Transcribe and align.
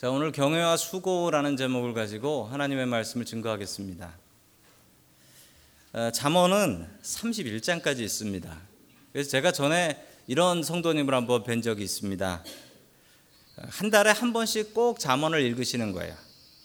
자, 0.00 0.08
오늘 0.08 0.32
경외와 0.32 0.78
수고라는 0.78 1.58
제목을 1.58 1.92
가지고 1.92 2.46
하나님의 2.46 2.86
말씀을 2.86 3.26
증거하겠습니다. 3.26 4.10
어, 5.92 6.10
잠언은 6.10 6.88
31장까지 7.02 8.00
있습니다. 8.00 8.60
그래서 9.12 9.28
제가 9.28 9.52
전에 9.52 10.02
이런 10.26 10.62
성도님을 10.62 11.12
한번 11.12 11.44
뵌 11.44 11.60
적이 11.60 11.84
있습니다. 11.84 12.42
한 13.58 13.90
달에 13.90 14.12
한 14.12 14.32
번씩 14.32 14.72
꼭 14.72 14.98
잠언을 14.98 15.42
읽으시는 15.42 15.92
거예요. 15.92 16.14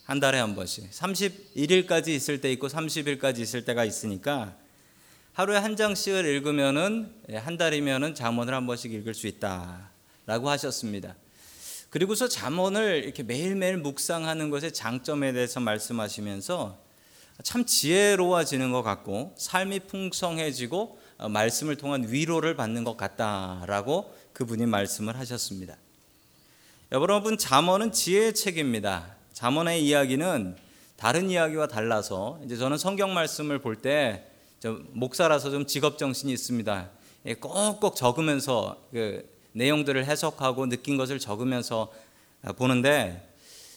한 0.06 0.22
달에 0.22 0.40
한 0.40 0.56
번씩. 0.56 0.90
31일까지 0.92 2.08
있을 2.12 2.40
때 2.40 2.50
있고 2.54 2.70
30일까지 2.70 3.40
있을 3.40 3.66
때가 3.66 3.84
있으니까 3.84 4.56
하루에 5.34 5.58
한 5.58 5.76
장씩을 5.76 6.26
읽으면은 6.26 7.14
예, 7.32 7.36
한 7.36 7.58
달이면은 7.58 8.16
잠언을 8.16 8.54
한 8.54 8.66
번씩 8.66 8.94
읽을 8.94 9.14
수 9.14 9.28
있다라고 9.28 10.50
하셨습니다. 10.52 11.18
그리고서 11.96 12.28
잠언을 12.28 13.06
이렇게 13.06 13.24
매일매일 13.24 13.78
묵상하는 13.78 14.50
것의 14.50 14.74
장점에 14.74 15.32
대해서 15.32 15.62
말씀하시면서 15.62 16.78
참 17.42 17.66
지혜로워지는 17.66 18.74
것 18.74 18.84
같고 18.84 19.34
삶이 19.38 19.80
풍성해지고 19.88 21.00
어, 21.20 21.30
말씀을 21.30 21.78
통한 21.78 22.12
위로를 22.12 22.58
받는 22.58 22.84
것 22.84 22.98
같다라고 22.98 24.14
그분이 24.34 24.66
말씀을 24.66 25.18
하셨습니다. 25.20 25.78
여러분 26.92 27.38
잠언은 27.38 27.94
지혜의 27.94 28.36
책입니다. 28.36 29.16
잠언의 29.32 29.82
이야기는 29.86 30.58
다른 30.98 31.30
이야기와 31.30 31.68
달라서 31.68 32.42
이제 32.44 32.58
저는 32.58 32.78
성경 32.78 33.14
말씀을 33.14 33.60
볼 33.60 33.82
때 33.82 34.28
목사라서 34.92 35.50
좀 35.50 35.66
직업 35.66 35.98
정신이 35.98 36.34
있습니다. 36.34 36.90
예, 37.28 37.36
꼭꼭 37.36 37.96
적으면서 37.96 38.82
그 38.92 39.35
내용들을 39.56 40.06
해석하고 40.06 40.68
느낀 40.68 40.98
것을 40.98 41.18
적으면서 41.18 41.92
아, 42.44 42.52
보는데 42.52 43.34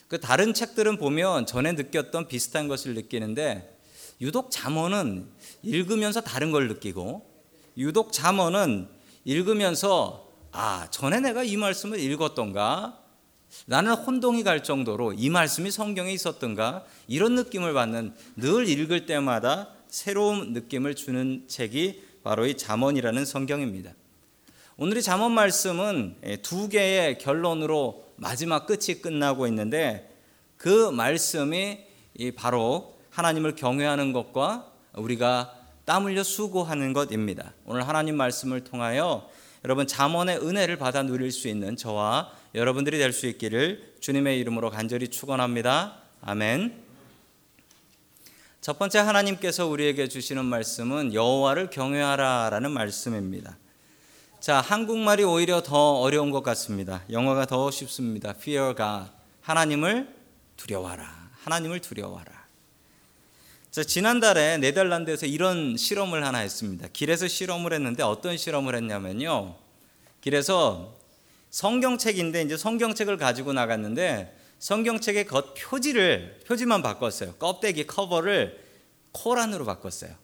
그 0.08 0.20
다른 0.20 0.52
책들은 0.52 0.98
보면 0.98 1.46
전에 1.46 1.72
느꼈던 1.72 2.28
비슷한 2.28 2.66
것을 2.66 2.94
느끼는데 2.94 3.76
유독 4.20 4.50
잠언은 4.50 5.28
읽으면서 5.62 6.20
다른 6.20 6.50
걸 6.50 6.68
느끼고 6.68 7.24
유독 7.76 8.12
잠언은 8.12 8.88
읽으면서 9.24 10.28
아 10.50 10.88
전에 10.90 11.20
내가 11.20 11.44
이 11.44 11.56
말씀을 11.56 12.00
읽었던가 12.00 12.98
나는 13.66 13.92
혼동이 13.92 14.42
갈 14.42 14.62
정도로 14.62 15.12
이 15.12 15.30
말씀이 15.30 15.70
성경에 15.70 16.12
있었던가 16.12 16.84
이런 17.06 17.34
느낌을 17.34 17.72
받는 17.72 18.14
늘 18.36 18.68
읽을 18.68 19.06
때마다 19.06 19.70
새로운 19.88 20.52
느낌을 20.52 20.96
주는 20.96 21.44
책이 21.46 22.02
바로 22.24 22.46
이 22.46 22.56
잠언이라는 22.56 23.24
성경입니다. 23.24 23.92
오늘의 24.80 25.02
잠언 25.02 25.32
말씀은 25.32 26.14
두 26.42 26.68
개의 26.68 27.18
결론으로 27.18 28.04
마지막 28.14 28.64
끝이 28.64 29.02
끝나고 29.02 29.48
있는데 29.48 30.16
그 30.56 30.92
말씀이 30.92 31.80
바로 32.36 32.96
하나님을 33.10 33.56
경외하는 33.56 34.12
것과 34.12 34.70
우리가 34.92 35.52
땀 35.84 36.04
흘려 36.04 36.22
수고하는 36.22 36.92
것입니다. 36.92 37.54
오늘 37.64 37.88
하나님 37.88 38.14
말씀을 38.14 38.62
통하여 38.62 39.28
여러분 39.64 39.88
잠언의 39.88 40.46
은혜를 40.46 40.76
받아 40.76 41.02
누릴 41.02 41.32
수 41.32 41.48
있는 41.48 41.74
저와 41.76 42.30
여러분들이 42.54 42.98
될 42.98 43.12
수 43.12 43.26
있기를 43.26 43.94
주님의 43.98 44.38
이름으로 44.38 44.70
간절히 44.70 45.08
축원합니다. 45.08 45.96
아멘. 46.22 46.84
첫 48.60 48.78
번째 48.78 49.00
하나님께서 49.00 49.66
우리에게 49.66 50.06
주시는 50.06 50.44
말씀은 50.44 51.14
여호와를 51.14 51.70
경외하라라는 51.70 52.70
말씀입니다. 52.70 53.58
자, 54.40 54.60
한국말이 54.60 55.24
오히려 55.24 55.64
더 55.64 55.94
어려운 55.94 56.30
것 56.30 56.44
같습니다. 56.44 57.02
영어가 57.10 57.46
더 57.46 57.72
쉽습니다. 57.72 58.30
Fear 58.30 58.76
God. 58.76 59.10
하나님을 59.40 60.14
두려워하라. 60.56 61.30
하나님을 61.40 61.80
두려워하라. 61.80 62.46
자, 63.72 63.82
지난달에 63.82 64.58
네덜란드에서 64.58 65.26
이런 65.26 65.76
실험을 65.76 66.24
하나 66.24 66.38
했습니다. 66.38 66.86
길에서 66.92 67.26
실험을 67.26 67.72
했는데 67.72 68.04
어떤 68.04 68.36
실험을 68.36 68.76
했냐면요. 68.76 69.56
길에서 70.20 70.94
성경책인데 71.50 72.42
이제 72.42 72.56
성경책을 72.56 73.16
가지고 73.16 73.52
나갔는데 73.52 74.36
성경책의 74.60 75.26
겉 75.26 75.54
표지를 75.54 76.40
표지만 76.46 76.82
바꿨어요. 76.82 77.34
껍데기 77.34 77.88
커버를 77.88 78.64
코란으로 79.10 79.64
바꿨어요. 79.64 80.14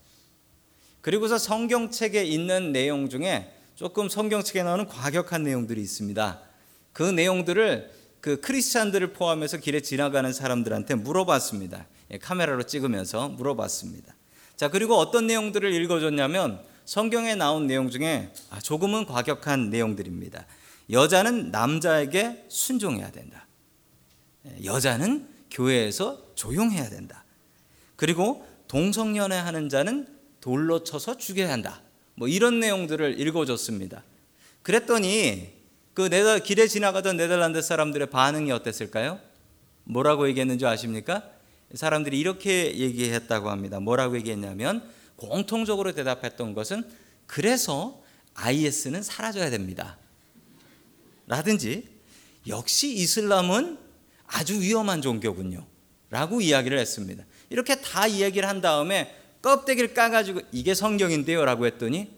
그리고서 1.00 1.37
성경책에 1.37 2.22
있는 2.22 2.72
내용 2.72 3.09
중에 3.09 3.53
조금 3.75 4.09
성경 4.09 4.43
책에 4.43 4.62
나오는 4.62 4.87
과격한 4.87 5.43
내용들이 5.43 5.81
있습니다. 5.81 6.41
그 6.93 7.03
내용들을 7.03 7.91
그 8.21 8.41
크리스찬들을 8.41 9.12
포함해서 9.12 9.57
길에 9.57 9.81
지나가는 9.81 10.33
사람들한테 10.33 10.95
물어봤습니다. 10.95 11.87
예, 12.12 12.19
카메라로 12.19 12.62
찍으면서 12.62 13.31
물어봤습니다. 13.31 14.15
자, 14.57 14.69
그리고 14.69 14.95
어떤 14.95 15.27
내용들을 15.27 15.73
읽어줬냐면 15.73 16.62
성경에 16.85 17.35
나온 17.35 17.67
내용 17.67 17.91
중에 17.91 18.33
아, 18.51 18.61
조금은 18.61 19.07
과격한 19.07 19.71
내용들입니다. 19.71 20.47
여자는 20.91 21.51
남자에게 21.51 22.45
순종해야 22.49 23.11
된다. 23.11 23.49
예, 24.47 24.65
여자는 24.65 25.29
교회에서 25.51 26.23
조용해야 26.37 26.91
된다. 26.91 27.25
그리고 27.97 28.47
동성연애 28.69 29.37
하는 29.37 29.69
자는 29.69 30.06
돌로 30.41 30.85
쳐서 30.85 31.19
죽여야 31.19 31.53
한다. 31.53 31.84
뭐 32.14 32.28
이런 32.28 32.60
내용들을 32.60 33.20
읽어줬습니다. 33.20 34.02
그랬더니 34.62 35.52
그 35.94 36.08
네덜, 36.08 36.41
길에 36.41 36.66
지나가던 36.66 37.16
네덜란드 37.16 37.62
사람들의 37.62 38.10
반응이 38.10 38.50
어땠을까요? 38.50 39.20
뭐라고 39.84 40.28
얘기했는지 40.28 40.66
아십니까? 40.66 41.22
사람들이 41.75 42.19
이렇게 42.19 42.76
얘기했다고 42.76 43.50
합니다. 43.50 43.80
뭐라고 43.80 44.16
얘기했냐면 44.16 44.88
공통적으로 45.16 45.92
대답했던 45.92 46.54
것은 46.54 46.84
그래서 47.26 48.02
IS는 48.34 49.02
사라져야 49.02 49.50
됩니다. 49.50 49.98
라든지 51.26 51.88
역시 52.46 52.92
이슬람은 52.94 53.78
아주 54.26 54.60
위험한 54.60 55.02
종교군요. 55.02 55.66
라고 56.10 56.41
이야기를 56.41 56.78
했습니다. 56.78 57.25
이렇게 57.50 57.81
다 57.81 58.06
이야기를 58.06 58.48
한 58.48 58.60
다음에 58.60 59.14
껍데기를 59.44 59.93
까가지고 59.93 60.41
이게 60.53 60.72
성경인데요. 60.75 61.44
라고 61.44 61.66
했더니 61.66 62.09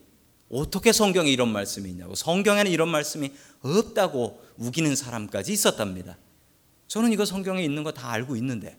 어떻게 0.49 0.93
성경에 0.93 1.29
이런 1.29 1.49
말씀이 1.49 1.91
있냐고. 1.91 2.15
성경에는 2.15 2.71
이런 2.71 2.89
말씀이 2.89 3.33
없다고 3.63 4.41
우기는 4.59 4.95
사람까지 4.95 5.53
있었답니다. 5.53 6.17
저는 6.87 7.13
이거 7.13 7.25
성경에 7.25 7.65
있는 7.65 7.83
거 7.83 7.91
다 7.91 8.13
알고 8.13 8.37
있는데. 8.37 8.79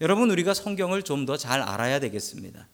여러분, 0.00 0.32
우리가 0.32 0.52
성경을 0.52 1.04
좀 1.04 1.26
더 1.26 1.36
잘 1.36 1.60
알아야 1.62 2.00
되겠습니다. 2.00 2.66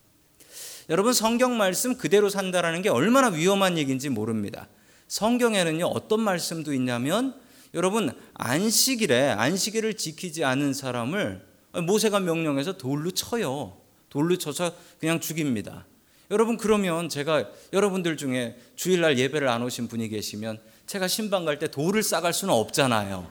여러분, 0.89 1.13
성경 1.13 1.55
말씀 1.57 1.95
그대로 1.95 2.29
산다라는 2.29 2.81
게 2.81 2.89
얼마나 2.89 3.27
위험한 3.27 3.77
얘기인지 3.77 4.09
모릅니다. 4.09 4.67
성경에는요, 5.07 5.85
어떤 5.85 6.21
말씀도 6.21 6.73
있냐면, 6.73 7.39
여러분, 7.75 8.11
안식일에, 8.33 9.29
안식일을 9.29 9.93
지키지 9.93 10.43
않은 10.43 10.73
사람을 10.73 11.45
모세가 11.85 12.19
명령해서 12.19 12.77
돌로 12.79 13.11
쳐요. 13.11 13.80
돌로 14.11 14.37
쳐서 14.37 14.75
그냥 14.99 15.19
죽입니다. 15.19 15.87
여러분, 16.29 16.57
그러면 16.57 17.09
제가 17.09 17.49
여러분들 17.73 18.17
중에 18.17 18.55
주일날 18.75 19.17
예배를 19.17 19.47
안 19.47 19.63
오신 19.63 19.87
분이 19.87 20.09
계시면 20.09 20.61
제가 20.85 21.07
신방 21.07 21.45
갈 21.45 21.57
때 21.57 21.71
돌을 21.71 22.03
싸갈 22.03 22.33
수는 22.33 22.53
없잖아요. 22.53 23.27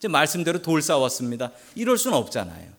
제 0.00 0.08
말씀대로 0.08 0.60
돌 0.60 0.82
싸웠습니다. 0.82 1.52
이럴 1.74 1.96
수는 1.96 2.16
없잖아요. 2.16 2.74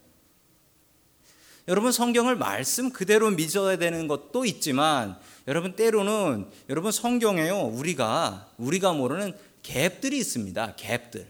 여러분 1.68 1.92
성경을 1.92 2.36
말씀 2.36 2.92
그대로 2.92 3.30
믿어야 3.30 3.78
되는 3.78 4.08
것도 4.08 4.46
있지만 4.46 5.18
여러분 5.48 5.76
때로는 5.76 6.48
여러분 6.70 6.92
성경에요 6.92 7.60
우리가 7.60 8.52
우리가 8.58 8.94
모르는 8.94 9.34
갭들이 9.64 10.14
있습니다. 10.14 10.76
갭들. 10.78 11.26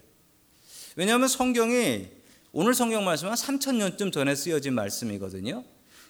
왜냐하면 0.96 1.28
성경이 1.28 2.17
오늘 2.52 2.74
성경 2.74 3.06
말씀은 3.06 3.34
3천 3.34 3.76
년쯤 3.76 4.12
전에 4.12 4.36
쓰여진 4.36 4.74
말씀이거든요. 4.74 5.64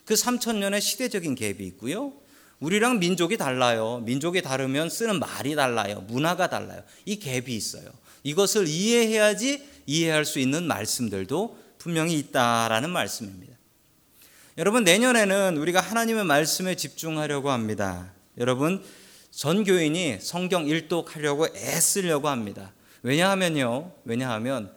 그 0.04 0.14
3천 0.14 0.56
년의 0.56 0.80
시대적인 0.80 1.34
갭이 1.34 1.60
있고요. 1.60 2.12
우리랑 2.60 2.98
민족이 2.98 3.36
달라요. 3.36 4.02
민족이 4.04 4.42
다르면 4.42 4.90
쓰는 4.90 5.18
말이 5.18 5.54
달라요. 5.54 6.04
문화가 6.08 6.48
달라요. 6.48 6.82
이 7.04 7.18
갭이 7.18 7.48
있어요. 7.50 7.90
이것을 8.22 8.66
이해해야지 8.66 9.62
이해할 9.86 10.24
수 10.24 10.38
있는 10.38 10.64
말씀들도 10.64 11.58
분명히 11.78 12.18
있다라는 12.18 12.90
말씀입니다. 12.90 13.56
여러분 14.58 14.82
내년에는 14.82 15.56
우리가 15.56 15.80
하나님의 15.80 16.24
말씀에 16.24 16.74
집중하려고 16.74 17.50
합니다. 17.50 18.12
여러분 18.38 18.82
전 19.30 19.62
교인이 19.62 20.18
성경 20.20 20.66
일독하려고 20.66 21.46
애쓰려고 21.54 22.28
합니다. 22.28 22.72
왜냐하면요. 23.02 23.92
왜냐하면 24.04 24.72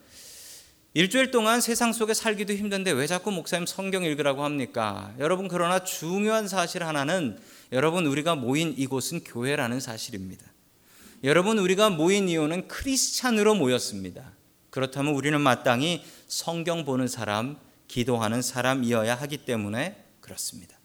일주일 0.94 1.32
동안 1.32 1.62
세상 1.62 1.94
속에 1.94 2.14
살기도 2.14 2.54
힘든데 2.54 2.92
왜 2.92 3.08
자꾸 3.08 3.32
목사님 3.32 3.66
성경 3.66 4.04
읽으라고 4.04 4.44
합니까? 4.44 5.14
여러분 5.20 5.48
그러나 5.48 5.86
중요한 5.86 6.50
사실 6.50 6.84
하나는 6.84 7.40
여러분 7.72 8.06
우리가 8.06 8.36
모인 8.36 8.76
이곳은 8.78 9.24
교회라는 9.24 9.80
사실입니다. 9.80 10.46
여러분 11.24 11.60
우리가 11.60 11.90
모인 11.90 12.28
이유는 12.28 12.68
크리스찬으로 12.68 13.56
모였습니다. 13.56 14.34
그렇다면 14.70 15.14
우리는 15.14 15.40
마땅히 15.40 16.04
성경 16.28 16.84
보는 16.84 17.08
사람, 17.08 17.58
기도하는 17.88 18.42
사람이어야 18.42 19.16
하기 19.16 19.38
때문에 19.46 19.96
그렇습니다. 20.20 20.78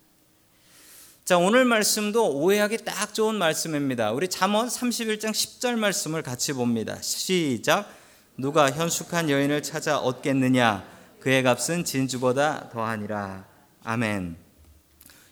자, 1.24 1.36
오늘 1.38 1.64
말씀도 1.64 2.36
오해하기 2.36 2.78
딱 2.84 3.12
좋은 3.12 3.34
말씀입니다. 3.34 4.12
우리 4.12 4.28
잠언 4.28 4.68
31장 4.68 5.32
10절 5.32 5.76
말씀을 5.76 6.22
같이 6.22 6.52
봅니다. 6.52 7.00
시작. 7.02 7.92
누가 8.38 8.70
현숙한 8.70 9.30
여인을 9.30 9.62
찾아 9.62 9.98
얻겠느냐? 9.98 10.86
그의 11.20 11.42
값은 11.42 11.84
진주보다 11.84 12.68
더하니라. 12.68 13.46
아멘. 13.82 14.36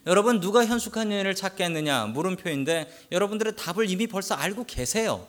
여러분 0.06 0.40
누가 0.40 0.64
현숙한 0.64 1.12
여인을 1.12 1.34
찾겠느냐 1.34 2.06
물음표인데 2.06 3.06
여러분들의 3.12 3.56
답을 3.56 3.88
이미 3.90 4.06
벌써 4.06 4.34
알고 4.34 4.64
계세요. 4.64 5.26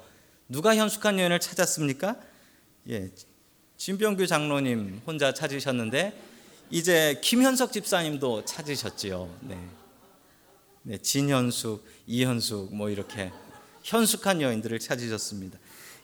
누가 0.48 0.76
현숙한 0.76 1.20
여인을 1.20 1.40
찾았습니까? 1.40 2.16
예, 2.90 3.10
진병규 3.78 4.28
장로님 4.28 5.02
혼자 5.06 5.34
찾으셨는데 5.34 6.18
이제 6.70 7.20
김현석 7.22 7.74
집사님도 7.74 8.46
찾으셨지요. 8.46 9.30
네. 9.42 9.60
네, 10.84 10.98
진현숙, 10.98 11.86
이현숙 12.08 12.76
뭐 12.76 12.90
이렇게 12.90 13.32
현숙한 13.84 14.42
여인들을 14.42 14.80
찾으셨습니다. 14.80 15.58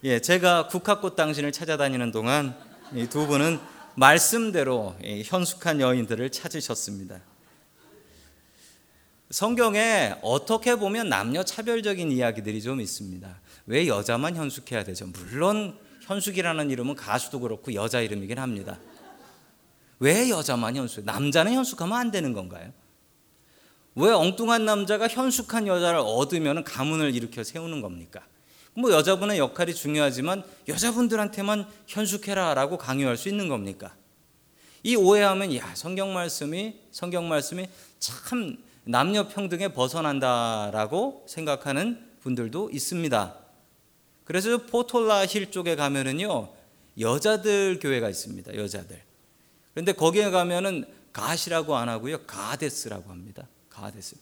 예, 0.03 0.19
제가 0.19 0.67
국화꽃 0.67 1.15
당신을 1.15 1.51
찾아다니는 1.51 2.11
동안 2.11 2.55
이 2.95 3.07
두 3.07 3.27
분은 3.27 3.59
말씀대로 3.95 4.95
현숙한 5.25 5.79
여인들을 5.79 6.29
찾으셨습니다. 6.31 7.21
성경에 9.29 10.15
어떻게 10.21 10.75
보면 10.75 11.07
남녀 11.09 11.43
차별적인 11.43 12.11
이야기들이 12.11 12.61
좀 12.61 12.81
있습니다. 12.81 13.39
왜 13.67 13.87
여자만 13.87 14.35
현숙해야 14.35 14.83
되죠? 14.83 15.05
물론 15.07 15.77
현숙이라는 16.01 16.69
이름은 16.69 16.95
가수도 16.95 17.39
그렇고 17.39 17.73
여자 17.73 18.01
이름이긴 18.01 18.39
합니다. 18.39 18.79
왜 19.99 20.29
여자만 20.29 20.75
현숙? 20.75 21.05
남자는 21.05 21.53
현숙하면 21.53 21.97
안 21.97 22.11
되는 22.11 22.33
건가요? 22.33 22.71
왜 23.95 24.09
엉뚱한 24.11 24.65
남자가 24.65 25.07
현숙한 25.07 25.67
여자를 25.67 25.99
얻으면 25.99 26.63
가문을 26.63 27.13
일으켜 27.13 27.43
세우는 27.43 27.81
겁니까? 27.81 28.21
뭐 28.73 28.91
여자분의 28.91 29.37
역할이 29.37 29.75
중요하지만 29.75 30.43
여자분들한테만 30.67 31.67
현숙해라라고 31.87 32.77
강요할 32.77 33.17
수 33.17 33.29
있는 33.29 33.49
겁니까? 33.49 33.93
이 34.83 34.95
오해하면 34.95 35.55
야 35.55 35.73
성경 35.75 36.13
말씀이 36.13 36.79
성경 36.91 37.27
말씀이 37.27 37.67
참 37.99 38.57
남녀 38.83 39.27
평등에 39.27 39.69
벗어난다라고 39.69 41.25
생각하는 41.27 42.11
분들도 42.21 42.69
있습니다. 42.71 43.35
그래서 44.23 44.57
포톨라 44.65 45.25
힐 45.25 45.51
쪽에 45.51 45.75
가면은요 45.75 46.49
여자들 46.99 47.79
교회가 47.79 48.09
있습니다. 48.09 48.55
여자들. 48.55 49.01
그런데 49.73 49.93
거기에 49.93 50.29
가면은 50.29 50.85
가시라고 51.13 51.75
안 51.75 51.89
하고요 51.89 52.25
가데스라고 52.25 53.09
합니다. 53.09 53.47
가데스. 53.69 54.15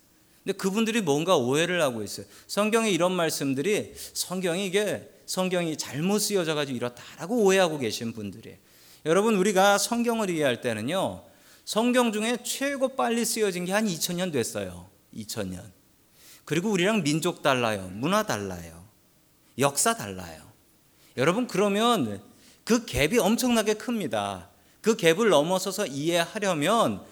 근데 0.50 0.58
그분들이 0.58 1.02
뭔가 1.02 1.38
오해를 1.38 1.80
하고 1.80 2.02
있어요. 2.02 2.26
성경에 2.48 2.90
이런 2.90 3.12
말씀들이 3.12 3.94
성경이 4.14 4.66
이게 4.66 5.08
성경이 5.28 5.78
잘못 5.78 6.18
쓰여져 6.18 6.56
가지고 6.56 6.76
이렇다라고 6.76 7.44
오해하고 7.44 7.78
계신 7.78 8.14
분들이 8.14 8.58
여러분 9.06 9.36
우리가 9.36 9.78
성경을 9.78 10.32
이해할 10.32 10.62
때는요. 10.62 11.24
성경 11.66 12.12
중에 12.12 12.40
최고 12.44 12.96
빨리 12.96 13.26
쓰여진 13.26 13.66
게 13.66 13.74
한 13.74 13.86
2000년 13.86 14.32
됐어요. 14.32 14.90
2000년. 15.16 15.62
그리고 16.46 16.72
우리랑 16.72 17.04
민족 17.04 17.44
달라요. 17.44 17.88
문화 17.94 18.24
달라요. 18.24 18.84
역사 19.60 19.96
달라요. 19.96 20.42
여러분 21.16 21.46
그러면 21.46 22.24
그 22.64 22.88
갭이 22.88 23.20
엄청나게 23.20 23.76
큽니다. 23.76 24.50
그 24.82 24.98
갭을 24.98 25.30
넘어서서 25.30 25.86
이해하려면 25.86 27.06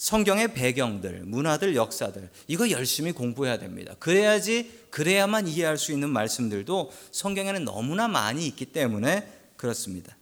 성경의 0.00 0.54
배경들, 0.54 1.24
문화들, 1.26 1.76
역사들 1.76 2.30
이거 2.46 2.70
열심히 2.70 3.12
공부해야 3.12 3.58
됩니다. 3.58 3.94
그래야지 3.98 4.86
그래야만 4.88 5.46
이해할 5.46 5.76
수 5.76 5.92
있는 5.92 6.08
말씀들도 6.08 6.90
성경에는 7.12 7.66
너무나 7.66 8.08
많이 8.08 8.46
있기 8.46 8.64
때문에 8.64 9.30
그렇습니다. 9.58 10.16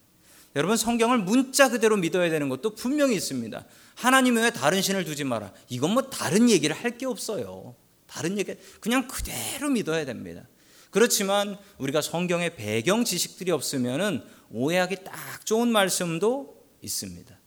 여러분 0.57 0.77
성경을 0.77 1.19
문자 1.19 1.69
그대로 1.69 1.97
믿어야 1.97 2.29
되는 2.29 2.49
것도 2.49 2.75
분명히 2.75 3.15
있습니다. 3.15 3.65
하나님 3.95 4.37
외에 4.37 4.51
다른 4.51 4.83
신을 4.83 5.05
두지 5.05 5.23
마라. 5.23 5.53
이건 5.69 5.93
뭐 5.93 6.03
다른 6.11 6.51
얘기를 6.51 6.75
할 6.75 6.99
게 6.99 7.07
없어요. 7.07 7.77
다른 8.09 8.37
얘기 8.37 8.57
그냥 8.81 9.07
그대로 9.07 9.69
믿어야 9.69 10.05
됩니다. 10.05 10.43
그렇지만 10.91 11.57
우리가 11.79 12.01
성경의 12.01 12.57
배경 12.57 13.05
지식들이 13.05 13.53
없으면은 13.53 14.25
오해하기 14.51 15.05
딱 15.05 15.47
좋은 15.47 15.69
말씀도 15.69 16.67
있습니다. 16.83 17.38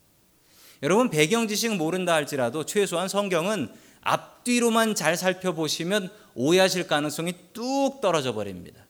여러분 0.84 1.10
배경 1.10 1.48
지식 1.48 1.76
모른다 1.76 2.14
할지라도 2.14 2.66
최소한 2.66 3.08
성경은 3.08 3.70
앞뒤로만 4.02 4.96
잘 4.96 5.16
살펴보시면 5.16 6.10
오해하실 6.34 6.88
가능성이 6.88 7.34
뚝 7.54 8.02
떨어져 8.02 8.34
버립니다. 8.34 8.82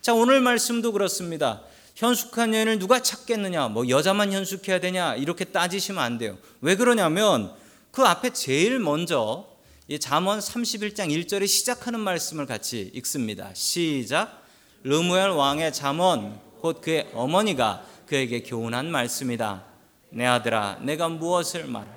자, 0.00 0.14
오늘 0.14 0.40
말씀도 0.40 0.92
그렇습니다. 0.92 1.62
현숙한 1.96 2.54
여인을 2.54 2.78
누가 2.78 3.00
찾겠느냐? 3.00 3.68
뭐 3.68 3.88
여자만 3.88 4.32
현숙해야 4.32 4.80
되냐? 4.80 5.16
이렇게 5.16 5.44
따지시면 5.44 6.02
안 6.02 6.18
돼요. 6.18 6.38
왜 6.60 6.76
그러냐면 6.76 7.52
그 7.90 8.02
앞에 8.02 8.30
제일 8.30 8.78
먼저 8.78 9.48
이 9.88 9.98
잠언 9.98 10.38
31장 10.38 11.08
1절에 11.08 11.46
시작하는 11.46 12.00
말씀을 12.00 12.46
같이 12.46 12.90
읽습니다. 12.94 13.50
시작. 13.54 14.44
르무엘 14.82 15.30
왕의 15.30 15.72
잠언 15.72 16.38
곧 16.60 16.80
그의 16.80 17.08
어머니가 17.12 17.84
그에게 18.06 18.42
교훈한 18.42 18.90
말씀이다. 18.90 19.73
내 20.14 20.24
아들아, 20.24 20.78
내가 20.80 21.08
무엇을 21.08 21.66
말할? 21.66 21.92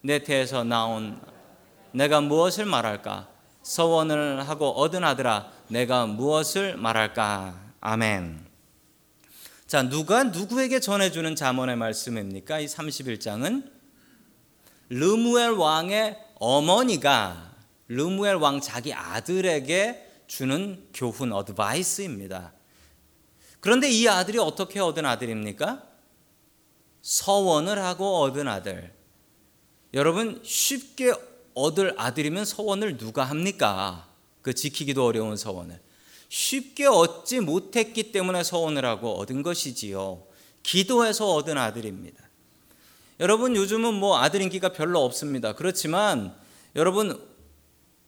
내 0.00 0.22
태에서 0.22 0.64
나온 0.64 1.20
내가 1.92 2.22
무엇을 2.22 2.64
말할까? 2.64 3.28
서원을 3.62 4.48
하고 4.48 4.70
얻은 4.70 5.04
아들아, 5.04 5.52
내가 5.68 6.06
무엇을 6.06 6.78
말할까? 6.78 7.60
아멘. 7.82 8.46
자, 9.66 9.82
누가 9.82 10.24
누구에게 10.24 10.80
전해주는 10.80 11.36
자문의 11.36 11.76
말씀입니까? 11.76 12.60
이 12.60 12.66
31장은 12.66 13.70
르무엘 14.88 15.50
왕의 15.50 16.16
어머니가 16.36 17.52
르무엘 17.88 18.36
왕 18.36 18.62
자기 18.62 18.94
아들에게 18.94 20.06
주는 20.26 20.88
교훈 20.94 21.30
어드바이스입니다. 21.32 22.54
그런데 23.60 23.90
이 23.90 24.08
아들이 24.08 24.38
어떻게 24.38 24.80
얻은 24.80 25.04
아들입니까? 25.04 25.89
서원을 27.02 27.78
하고 27.82 28.20
얻은 28.20 28.48
아들. 28.48 28.92
여러분 29.94 30.40
쉽게 30.44 31.12
얻을 31.54 31.94
아들이면 31.96 32.44
서원을 32.44 32.96
누가 32.96 33.24
합니까? 33.24 34.08
그 34.42 34.54
지키기도 34.54 35.04
어려운 35.04 35.36
서원을. 35.36 35.80
쉽게 36.28 36.86
얻지 36.86 37.40
못했기 37.40 38.12
때문에 38.12 38.44
서원을 38.44 38.84
하고 38.84 39.14
얻은 39.18 39.42
것이지요. 39.42 40.24
기도해서 40.62 41.34
얻은 41.34 41.58
아들입니다. 41.58 42.22
여러분 43.18 43.56
요즘은 43.56 43.94
뭐 43.94 44.18
아들 44.18 44.40
인기가 44.40 44.72
별로 44.72 45.04
없습니다. 45.04 45.54
그렇지만 45.54 46.34
여러분 46.76 47.20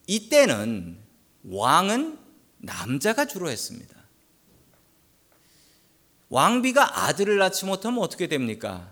이때는 0.06 0.98
왕은 1.44 2.18
남자가 2.58 3.26
주로 3.26 3.50
했습니다. 3.50 4.01
왕비가 6.32 7.04
아들을 7.04 7.36
낳지 7.36 7.66
못하면 7.66 8.02
어떻게 8.02 8.26
됩니까? 8.26 8.90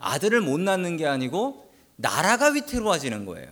아들을 0.00 0.40
못 0.40 0.58
낳는 0.58 0.96
게 0.96 1.06
아니고 1.06 1.70
나라가 1.94 2.48
위태로워지는 2.48 3.24
거예요. 3.24 3.48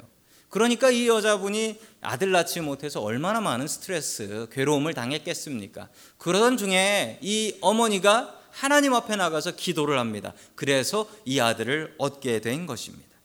그러니까 0.49 0.91
이 0.91 1.07
여자분이 1.07 1.79
아들 2.01 2.33
낳지 2.33 2.61
못해서 2.61 3.01
얼마나 3.01 3.41
많은 3.41 3.69
스트레스, 3.69 4.49
괴로움을 4.51 4.95
당했겠습니까? 4.95 5.91
그러던 6.19 6.57
중에 6.57 7.21
이 7.23 7.55
어머니가 7.61 8.37
하나님 8.51 8.95
앞에 8.95 9.15
나가서 9.15 9.53
기도를 9.53 9.97
합니다. 10.01 10.33
그래서 10.57 11.09
이 11.25 11.39
아들을 11.39 11.95
얻게 11.99 12.41
된 12.41 12.67
것입니다. 12.67 13.17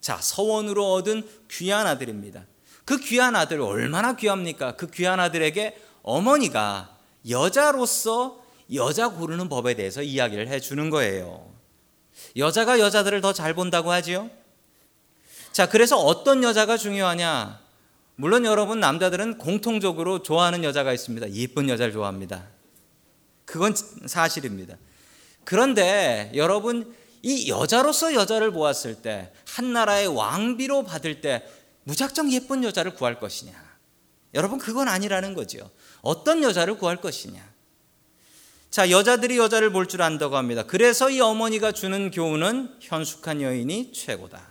자, 0.00 0.18
서원으로 0.18 0.92
얻은 0.92 1.28
귀한 1.50 1.88
아들입니다. 1.88 2.46
그 2.84 2.96
귀한 3.00 3.34
아들 3.34 3.60
얼마나 3.60 4.14
귀합니까? 4.14 4.76
그 4.76 4.88
귀한 4.88 5.18
아들에게 5.18 5.76
어머니가 6.04 6.96
여자로서 7.28 8.41
여자 8.74 9.08
고르는 9.08 9.48
법에 9.48 9.74
대해서 9.74 10.02
이야기를 10.02 10.48
해 10.48 10.60
주는 10.60 10.90
거예요. 10.90 11.50
여자가 12.36 12.78
여자들을 12.78 13.20
더 13.20 13.32
잘 13.32 13.54
본다고 13.54 13.90
하지요? 13.90 14.30
자, 15.52 15.68
그래서 15.68 15.98
어떤 15.98 16.42
여자가 16.42 16.76
중요하냐? 16.76 17.60
물론 18.16 18.44
여러분 18.44 18.80
남자들은 18.80 19.38
공통적으로 19.38 20.22
좋아하는 20.22 20.64
여자가 20.64 20.92
있습니다. 20.92 21.32
예쁜 21.32 21.68
여자를 21.68 21.92
좋아합니다. 21.92 22.46
그건 23.44 23.74
사실입니다. 24.06 24.76
그런데 25.44 26.30
여러분 26.34 26.94
이 27.22 27.48
여자로서 27.48 28.14
여자를 28.14 28.50
보았을 28.52 28.96
때 29.02 29.32
한 29.54 29.72
나라의 29.74 30.06
왕비로 30.06 30.84
받을 30.84 31.20
때 31.20 31.46
무작정 31.84 32.32
예쁜 32.32 32.64
여자를 32.64 32.94
구할 32.94 33.20
것이냐? 33.20 33.52
여러분 34.34 34.58
그건 34.58 34.88
아니라는 34.88 35.34
거죠. 35.34 35.70
어떤 36.00 36.42
여자를 36.42 36.78
구할 36.78 36.96
것이냐? 37.02 37.51
자, 38.72 38.88
여자들이 38.90 39.36
여자를 39.36 39.70
볼 39.70 39.86
줄 39.86 40.00
안다고 40.00 40.38
합니다. 40.38 40.62
그래서 40.62 41.10
이 41.10 41.20
어머니가 41.20 41.72
주는 41.72 42.10
교훈은 42.10 42.78
현숙한 42.80 43.42
여인이 43.42 43.92
최고다. 43.92 44.48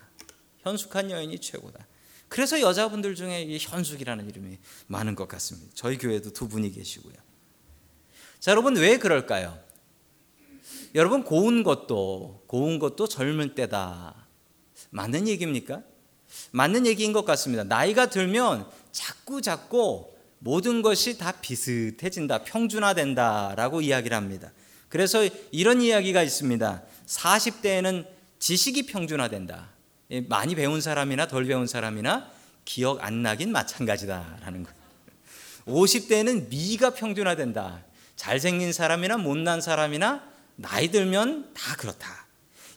현숙한 0.60 1.10
여인이 1.10 1.40
최고다. 1.40 1.88
그래서 2.30 2.62
여자분들 2.62 3.16
중에 3.16 3.42
이 3.42 3.58
현숙이라는 3.60 4.30
이름이 4.30 4.60
많은 4.86 5.16
것 5.16 5.28
같습니다. 5.28 5.72
저희 5.74 5.98
교회도 5.98 6.34
두 6.34 6.48
분이 6.48 6.72
계시고요. 6.72 7.16
자, 8.40 8.51
여러분 8.51 8.75
왜 8.75 9.00
그럴까요? 9.00 9.58
여러분 10.94 11.24
고운 11.24 11.63
것도 11.63 12.44
고운 12.46 12.78
것도 12.78 13.08
젊을 13.08 13.56
때다. 13.56 14.28
맞는 14.92 15.28
얘기입니까? 15.30 15.82
맞는 16.51 16.86
얘기인 16.86 17.12
것 17.12 17.25
같습니다. 17.25 17.63
나이가 17.63 18.06
들면 18.06 18.70
자꾸 18.92 19.42
자꾸 19.42 20.13
모든 20.43 20.81
것이 20.81 21.19
다 21.19 21.31
비슷해진다, 21.33 22.43
평준화된다라고 22.43 23.81
이야기를 23.81 24.17
합니다. 24.17 24.51
그래서 24.89 25.27
이런 25.51 25.81
이야기가 25.81 26.24
있습니다. 26.24 26.81
40대에는 27.05 28.07
지식이 28.39 28.88
평준화된다. 28.88 29.69
예, 30.10 30.21
많이 30.21 30.55
배운 30.55 30.81
사람이나 30.81 31.27
덜 31.27 31.45
배운 31.45 31.67
사람이나 31.67 32.29
기억 32.65 33.03
안 33.03 33.21
나긴 33.21 33.51
마찬가지다라는 33.51 34.63
거. 34.63 34.71
50대에는 35.67 36.50
미가 36.50 36.95
평준화된다. 36.95 37.83
잘생긴 38.15 38.74
사람이나 38.74 39.17
못난 39.17 39.62
사람이나 39.62 40.24
나이 40.55 40.89
들면 40.89 41.53
다 41.53 41.75
그렇다. 41.75 42.25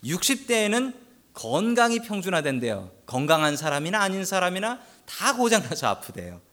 60대에는 0.03 0.93
건강이 1.33 1.99
평준화된대요. 2.03 2.91
건강한 3.07 3.57
사람이나 3.57 4.01
아닌 4.01 4.23
사람이나 4.23 4.79
다 5.05 5.35
고장나서 5.35 5.87
아프대요. 5.87 6.44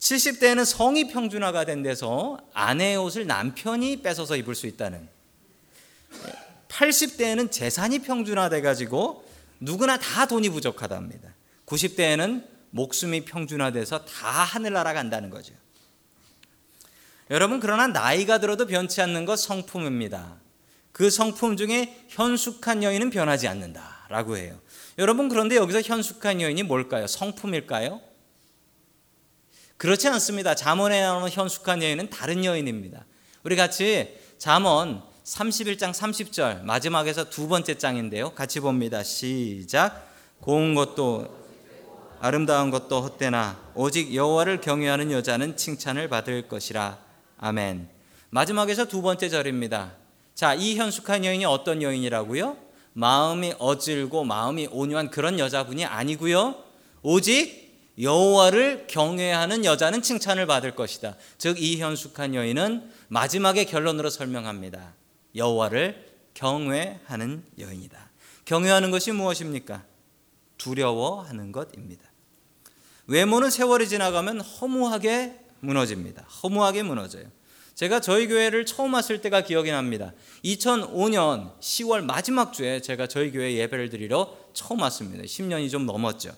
70대에는 0.00 0.64
성이 0.64 1.08
평준화가 1.08 1.64
된 1.64 1.82
데서 1.82 2.38
아내의 2.54 2.96
옷을 2.96 3.26
남편이 3.26 4.02
뺏어서 4.02 4.36
입을 4.36 4.54
수 4.54 4.66
있다는 4.66 5.08
80대에는 6.68 7.50
재산이 7.50 8.00
평준화돼 8.00 8.62
가지고 8.62 9.24
누구나 9.60 9.98
다 9.98 10.26
돈이 10.26 10.48
부족하답니다. 10.48 11.28
90대에는 11.66 12.44
목숨이 12.70 13.24
평준화돼서 13.24 14.04
다 14.06 14.28
하늘 14.28 14.72
날아간다는 14.72 15.28
거죠. 15.28 15.52
여러분 17.30 17.60
그러나 17.60 17.86
나이가 17.86 18.38
들어도 18.38 18.66
변치 18.66 19.02
않는 19.02 19.24
것 19.24 19.36
성품입니다. 19.36 20.36
그 20.92 21.10
성품 21.10 21.56
중에 21.56 22.04
현숙한 22.08 22.82
여인은 22.82 23.10
변하지 23.10 23.46
않는다라고 23.48 24.36
해요. 24.38 24.58
여러분 24.98 25.28
그런데 25.28 25.56
여기서 25.56 25.82
현숙한 25.82 26.40
여인이 26.40 26.62
뭘까요? 26.62 27.06
성품일까요? 27.06 28.00
그렇지 29.80 30.08
않습니다. 30.08 30.54
잠언에 30.54 31.00
나오는 31.00 31.30
현숙한 31.30 31.82
여인은 31.82 32.10
다른 32.10 32.44
여인입니다. 32.44 33.06
우리 33.44 33.56
같이 33.56 34.14
잠언 34.36 35.02
31장 35.24 35.94
30절 35.94 36.64
마지막에서 36.64 37.30
두 37.30 37.48
번째 37.48 37.78
장인데요. 37.78 38.34
같이 38.34 38.60
봅니다. 38.60 39.02
시작. 39.02 40.06
고운 40.42 40.74
것도 40.74 41.34
아름다운 42.20 42.70
것도 42.70 43.00
헛되나 43.00 43.58
오직 43.74 44.14
여호와를 44.14 44.60
경외하는 44.60 45.12
여자는 45.12 45.56
칭찬을 45.56 46.10
받을 46.10 46.46
것이라. 46.46 46.98
아멘. 47.38 47.88
마지막에서 48.28 48.84
두 48.84 49.00
번째 49.00 49.30
절입니다. 49.30 49.92
자, 50.34 50.52
이 50.52 50.76
현숙한 50.76 51.24
여인이 51.24 51.46
어떤 51.46 51.80
여인이라고요? 51.80 52.58
마음이 52.92 53.54
어질고 53.58 54.24
마음이 54.24 54.68
온유한 54.72 55.10
그런 55.10 55.38
여자분이 55.38 55.86
아니고요. 55.86 56.56
오직 57.00 57.69
여호와를 58.00 58.86
경외하는 58.86 59.64
여자는 59.64 60.02
칭찬을 60.02 60.46
받을 60.46 60.74
것이다. 60.74 61.16
즉 61.38 61.58
이 61.58 61.80
현숙한 61.80 62.34
여인은 62.34 62.90
마지막에 63.08 63.64
결론으로 63.64 64.08
설명합니다. 64.10 64.94
여호와를 65.36 66.10
경외하는 66.34 67.44
여인이다. 67.58 68.10
경외하는 68.44 68.90
것이 68.90 69.12
무엇입니까? 69.12 69.84
두려워하는 70.58 71.52
것입니다. 71.52 72.10
외모는 73.06 73.50
세월이 73.50 73.88
지나가면 73.88 74.40
허무하게 74.40 75.38
무너집니다. 75.60 76.22
허무하게 76.22 76.82
무너져요. 76.84 77.24
제가 77.74 78.00
저희 78.00 78.28
교회를 78.28 78.66
처음 78.66 78.94
왔을 78.94 79.20
때가 79.20 79.42
기억이 79.42 79.70
납니다. 79.70 80.12
2005년 80.44 81.58
10월 81.60 82.04
마지막 82.04 82.52
주에 82.52 82.80
제가 82.80 83.06
저희 83.06 83.30
교회 83.30 83.54
예배를 83.54 83.90
드리러 83.90 84.36
처음 84.52 84.80
왔습니다. 84.82 85.24
10년이 85.24 85.70
좀 85.70 85.86
넘었죠. 85.86 86.30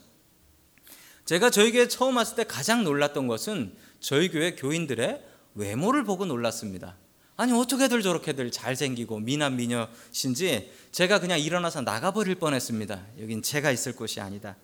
제가 1.25 1.51
저희 1.51 1.73
교회 1.73 1.87
처음 1.89 2.17
왔을 2.17 2.37
때 2.37 2.45
가장 2.45 2.85
놀랐던 2.85 3.27
것은 3.27 3.75
저희 4.01 4.29
교회 4.29 4.55
교인들의 4.55 5.25
외모를 5.55 6.05
보고 6.05 6.27
놀랐습니다. 6.27 6.97
아니 7.37 7.53
어떻게들 7.53 8.03
저렇게들 8.03 8.51
잘생기고 8.51 9.21
미남 9.21 9.57
미녀신지 9.57 10.71
제가 10.91 11.21
그냥 11.21 11.41
일어나서 11.41 11.83
나가버릴 11.83 12.37
뻔했습니다. 12.37 13.07
여긴 13.21 13.43
제가 13.43 13.71
있을 13.71 13.95
곳이 13.95 14.21
아니다. 14.21 14.57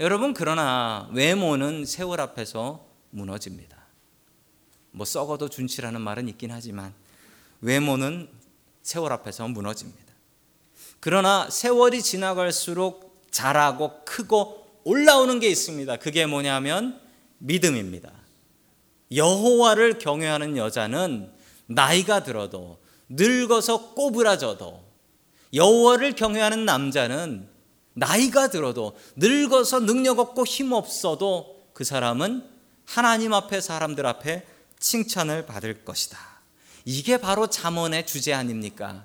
여러분 0.00 0.34
그러나 0.34 1.08
외모는 1.12 1.86
세월 1.86 2.20
앞에서 2.20 2.86
무너집니다. 3.10 3.76
뭐 4.90 5.06
썩어도 5.06 5.48
준치라는 5.48 6.00
말은 6.00 6.28
있긴 6.28 6.50
하지만 6.50 6.92
외모는 7.60 8.28
세월 8.82 9.12
앞에서 9.12 9.48
무너집니다. 9.48 10.14
그러나 11.00 11.48
세월이 11.48 12.02
지나갈수록 12.02 13.26
자라고 13.30 14.04
크고 14.04 14.65
올라오는 14.86 15.40
게 15.40 15.48
있습니다. 15.48 15.96
그게 15.96 16.26
뭐냐면 16.26 17.00
믿음입니다. 17.38 18.12
여호와를 19.10 19.98
경외하는 19.98 20.56
여자는 20.56 21.32
나이가 21.66 22.22
들어도 22.22 22.78
늙어서 23.08 23.94
꼬부라져도 23.94 24.84
여호와를 25.52 26.14
경외하는 26.14 26.64
남자는 26.64 27.48
나이가 27.94 28.48
들어도 28.48 28.96
늙어서 29.16 29.80
능력 29.80 30.20
없고 30.20 30.46
힘 30.46 30.70
없어도 30.70 31.66
그 31.72 31.82
사람은 31.82 32.48
하나님 32.84 33.32
앞에 33.32 33.60
사람들 33.60 34.06
앞에 34.06 34.46
칭찬을 34.78 35.46
받을 35.46 35.84
것이다. 35.84 36.16
이게 36.84 37.16
바로 37.16 37.48
잠언의 37.48 38.06
주제 38.06 38.32
아닙니까? 38.32 39.04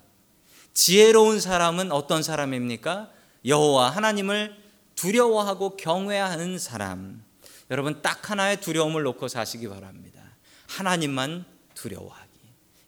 지혜로운 0.75 1.39
사람은 1.39 1.91
어떤 1.91 2.21
사람입니까? 2.21 3.09
여호와 3.45 3.89
하나님을 3.89 4.60
두려워하고 4.95 5.77
경외하는 5.77 6.59
사람. 6.59 7.23
여러분 7.69 8.01
딱 8.01 8.29
하나의 8.29 8.59
두려움을 8.61 9.03
놓고 9.03 9.27
사시기 9.27 9.67
바랍니다. 9.67 10.21
하나님만 10.67 11.45
두려워하기. 11.73 12.29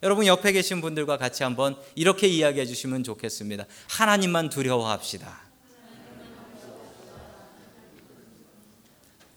여러분 0.02 0.26
옆에 0.26 0.52
계신 0.52 0.80
분들과 0.80 1.16
같이 1.16 1.42
한번 1.42 1.76
이렇게 1.94 2.28
이야기해 2.28 2.66
주시면 2.66 3.04
좋겠습니다. 3.04 3.64
하나님만 3.88 4.50
두려워합시다. 4.50 5.44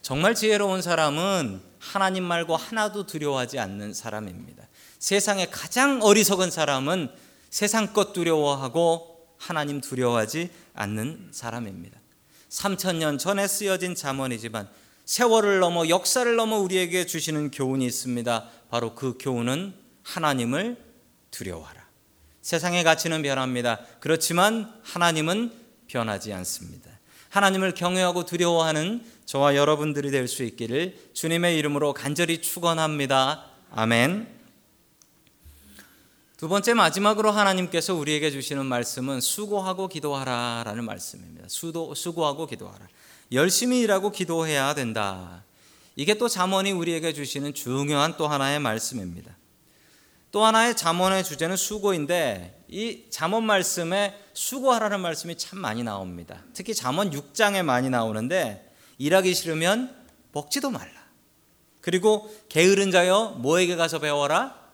정말 0.01 0.35
지혜로운 0.35 0.81
사람은 0.81 1.61
하나님 1.79 2.23
말고 2.23 2.55
하나도 2.55 3.05
두려워하지 3.05 3.59
않는 3.59 3.93
사람입니다. 3.93 4.67
세상에 4.99 5.47
가장 5.47 6.01
어리석은 6.01 6.51
사람은 6.51 7.09
세상 7.49 7.93
것 7.93 8.13
두려워하고 8.13 9.35
하나님 9.37 9.79
두려워하지 9.81 10.49
않는 10.73 11.29
사람입니다. 11.31 11.99
3천년 12.49 13.19
전에 13.19 13.47
쓰여진 13.47 13.95
잠언이지만 13.95 14.67
세월을 15.05 15.59
넘어 15.59 15.87
역사를 15.87 16.35
넘어 16.35 16.57
우리에게 16.57 17.05
주시는 17.05 17.51
교훈이 17.51 17.85
있습니다. 17.85 18.49
바로 18.69 18.93
그 18.95 19.17
교훈은 19.19 19.73
하나님을 20.03 20.77
두려워하라. 21.31 21.85
세상의 22.41 22.83
가치는 22.83 23.21
변합니다. 23.21 23.79
그렇지만 23.99 24.73
하나님은 24.83 25.51
변하지 25.87 26.33
않습니다. 26.33 26.91
하나님을 27.29 27.73
경외하고 27.73 28.25
두려워하는 28.25 29.03
저와 29.25 29.55
여러분들이 29.55 30.11
될 30.11 30.27
수 30.27 30.43
있기를 30.43 30.97
주님의 31.13 31.57
이름으로 31.57 31.93
간절히 31.93 32.41
축원합니다. 32.41 33.45
아멘. 33.71 34.36
두 36.37 36.47
번째 36.47 36.75
마지막으로 36.75 37.31
하나님께서 37.31 37.95
우리에게 37.95 38.29
주시는 38.29 38.67
말씀은 38.67 39.21
수고하고 39.21 39.87
기도하라라는 39.87 40.85
말씀입니다. 40.85 41.47
수도 41.49 41.95
수고하고 41.95 42.45
기도하라. 42.45 42.87
열심히 43.31 43.79
일하고 43.79 44.11
기도해야 44.11 44.75
된다. 44.75 45.43
이게 45.95 46.13
또 46.13 46.27
잠언이 46.27 46.73
우리에게 46.73 47.13
주시는 47.13 47.55
중요한 47.55 48.17
또 48.17 48.27
하나의 48.27 48.59
말씀입니다. 48.59 49.35
또 50.31 50.45
하나의 50.45 50.77
잠언의 50.77 51.23
주제는 51.23 51.57
수고인데 51.57 52.63
이 52.67 53.05
잠언 53.09 53.43
말씀에 53.43 54.15
수고하라는 54.33 54.99
말씀이 54.99 55.35
참 55.37 55.57
많이 55.57 55.81
나옵니다. 55.81 56.43
특히 56.53 56.75
잠언 56.75 57.09
6장에 57.09 57.63
많이 57.63 57.89
나오는데 57.89 58.71
일하기 58.99 59.33
싫으면 59.33 60.05
먹지도 60.33 60.69
말라. 60.69 60.91
그리고 61.81 62.31
게으른 62.47 62.91
자여 62.91 63.37
뭐에게 63.39 63.75
가서 63.75 63.97
배워라? 63.97 64.66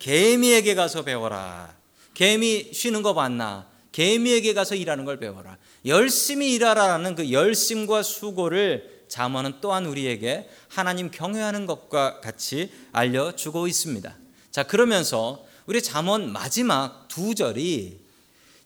개미에게 0.00 0.74
가서 0.74 1.02
배워라. 1.02 1.76
개미 2.14 2.72
쉬는 2.72 3.02
거 3.02 3.14
봤나? 3.14 3.68
개미에게 3.92 4.54
가서 4.54 4.74
일하는 4.74 5.04
걸 5.04 5.18
배워라. 5.18 5.56
열심히 5.86 6.54
일하라는 6.54 7.14
그 7.14 7.30
열심과 7.30 8.02
수고를 8.02 9.04
잠언은 9.08 9.54
또한 9.60 9.86
우리에게 9.86 10.48
하나님 10.68 11.10
경외하는 11.10 11.66
것과 11.66 12.20
같이 12.20 12.72
알려주고 12.92 13.66
있습니다. 13.66 14.16
자, 14.50 14.62
그러면서 14.62 15.44
우리 15.66 15.82
잠언 15.82 16.32
마지막 16.32 17.06
두 17.08 17.34
절이 17.34 18.00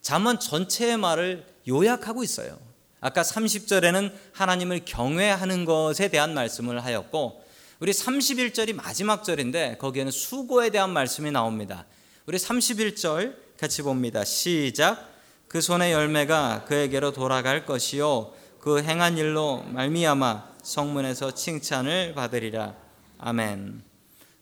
잠언 0.02 0.38
전체의 0.38 0.98
말을 0.98 1.46
요약하고 1.66 2.22
있어요. 2.22 2.58
아까 3.00 3.22
30절에는 3.22 4.12
하나님을 4.32 4.84
경외하는 4.84 5.64
것에 5.64 6.08
대한 6.08 6.32
말씀을 6.34 6.84
하였고 6.84 7.43
우리 7.84 7.92
31절이 7.92 8.74
마지막 8.74 9.24
절인데 9.24 9.76
거기에는 9.76 10.10
수고에 10.10 10.70
대한 10.70 10.88
말씀이 10.88 11.30
나옵니다. 11.30 11.84
우리 12.24 12.38
31절 12.38 13.36
같이 13.58 13.82
봅니다. 13.82 14.24
시작. 14.24 15.06
그 15.48 15.60
손의 15.60 15.92
열매가 15.92 16.64
그에게로 16.64 17.12
돌아갈 17.12 17.66
것이요 17.66 18.32
그 18.58 18.82
행한 18.82 19.18
일로 19.18 19.64
말미암아 19.64 20.54
성문에서 20.62 21.34
칭찬을 21.34 22.14
받으리라. 22.14 22.74
아멘. 23.18 23.82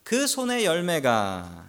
그 0.05 0.25
손의 0.25 0.63
열매가 0.63 1.65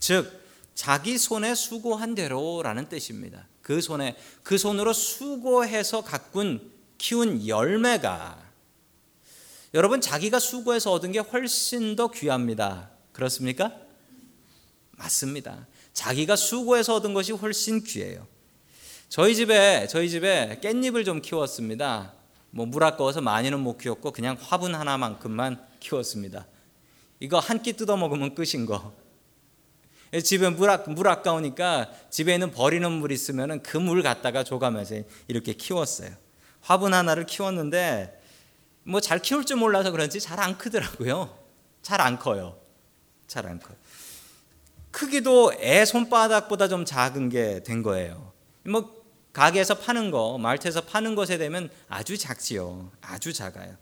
즉 0.00 0.28
자기 0.74 1.18
손에 1.18 1.54
수고한 1.54 2.16
대로라는 2.16 2.88
뜻입니다. 2.88 3.46
그 3.62 3.80
손에 3.80 4.16
그 4.42 4.58
손으로 4.58 4.92
수고해서 4.92 6.02
가꾼 6.02 6.72
키운 6.98 7.46
열매가 7.46 8.51
여러분 9.74 10.00
자기가 10.00 10.38
수고해서 10.38 10.92
얻은 10.92 11.12
게 11.12 11.18
훨씬 11.18 11.96
더 11.96 12.10
귀합니다. 12.10 12.90
그렇습니까? 13.12 13.72
맞습니다. 14.92 15.66
자기가 15.94 16.36
수고해서 16.36 16.94
얻은 16.96 17.14
것이 17.14 17.32
훨씬 17.32 17.82
귀해요. 17.82 18.26
저희 19.08 19.34
집에 19.34 19.86
저희 19.88 20.08
집에 20.10 20.58
깻잎을 20.62 21.04
좀 21.04 21.20
키웠습니다. 21.20 22.12
뭐 22.50 22.66
물 22.66 22.84
아까워서 22.84 23.20
많이는 23.22 23.58
못 23.60 23.78
키웠고 23.78 24.12
그냥 24.12 24.36
화분 24.40 24.74
하나만큼만 24.74 25.64
키웠습니다. 25.80 26.46
이거 27.20 27.38
한 27.38 27.62
끼 27.62 27.72
뜯어 27.72 27.96
먹으면 27.96 28.34
끝인 28.34 28.66
거. 28.66 28.92
집에 30.22 30.50
물, 30.50 30.68
아, 30.68 30.76
물 30.86 31.08
아까우니까 31.08 31.90
집에 32.10 32.34
있는 32.34 32.50
버리는 32.50 32.90
물 32.92 33.12
있으면 33.12 33.62
그 33.62 33.78
물 33.78 34.02
갖다가 34.02 34.44
줘가면서 34.44 34.96
이렇게 35.28 35.54
키웠어요. 35.54 36.10
화분 36.60 36.92
하나를 36.92 37.24
키웠는데 37.24 38.21
뭐 38.84 39.00
잘 39.00 39.20
키울 39.20 39.44
줄 39.44 39.56
몰라서 39.58 39.90
그런지 39.90 40.20
잘 40.20 40.40
안 40.40 40.58
크더라고요. 40.58 41.38
잘 41.82 42.00
안 42.00 42.18
커요. 42.18 42.58
잘 43.26 43.46
안 43.46 43.58
커요. 43.60 43.76
크기도 44.90 45.52
애 45.54 45.84
손바닥보다 45.84 46.68
좀 46.68 46.84
작은 46.84 47.28
게 47.30 47.62
된 47.62 47.82
거예요. 47.82 48.32
뭐 48.64 49.02
가게에서 49.32 49.78
파는 49.78 50.10
거, 50.10 50.36
말트에서 50.38 50.82
파는 50.82 51.14
것에 51.14 51.38
되면 51.38 51.70
아주 51.88 52.18
작지요. 52.18 52.90
아주 53.00 53.32
작아요. 53.32 53.76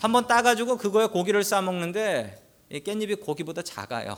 한번 0.00 0.26
따가지고 0.26 0.76
그거에 0.78 1.06
고기를 1.06 1.44
싸 1.44 1.60
먹는데 1.62 2.42
깻잎이 2.70 3.20
고기보다 3.24 3.62
작아요. 3.62 4.16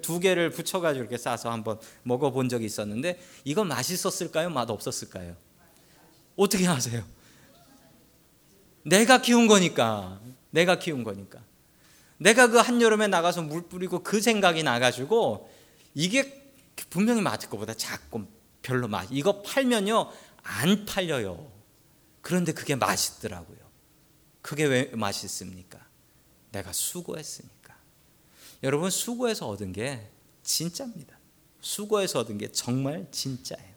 두 0.00 0.20
개를 0.20 0.50
붙여가지고 0.50 1.02
이렇게 1.02 1.18
싸서 1.18 1.50
한번 1.50 1.78
먹어본 2.04 2.48
적이 2.48 2.66
있었는데 2.66 3.20
이건 3.44 3.68
맛있었을까요? 3.68 4.48
맛 4.50 4.70
없었을까요? 4.70 5.36
어떻게 6.36 6.66
아세요? 6.68 7.02
내가 8.82 9.20
키운 9.22 9.46
거니까. 9.46 10.20
내가 10.50 10.78
키운 10.78 11.04
거니까. 11.04 11.40
내가 12.18 12.48
그 12.48 12.58
한여름에 12.58 13.08
나가서 13.08 13.42
물 13.42 13.62
뿌리고 13.62 14.02
그 14.02 14.20
생각이 14.20 14.62
나가지고 14.62 15.50
이게 15.94 16.40
분명히 16.90 17.20
맞을 17.20 17.48
것보다 17.48 17.74
작고 17.74 18.26
별로 18.62 18.88
맛. 18.88 19.08
이거 19.10 19.42
팔면요 19.42 20.10
안 20.42 20.84
팔려요. 20.84 21.50
그런데 22.20 22.52
그게 22.52 22.76
맛있더라고요. 22.76 23.58
그게 24.40 24.64
왜 24.64 24.90
맛있습니까? 24.92 25.78
내가 26.52 26.72
수고했으니까. 26.72 27.74
여러분 28.62 28.90
수고해서 28.90 29.48
얻은 29.48 29.72
게 29.72 30.08
진짜입니다. 30.42 31.18
수고해서 31.60 32.20
얻은 32.20 32.38
게 32.38 32.50
정말 32.52 33.06
진짜예요. 33.10 33.71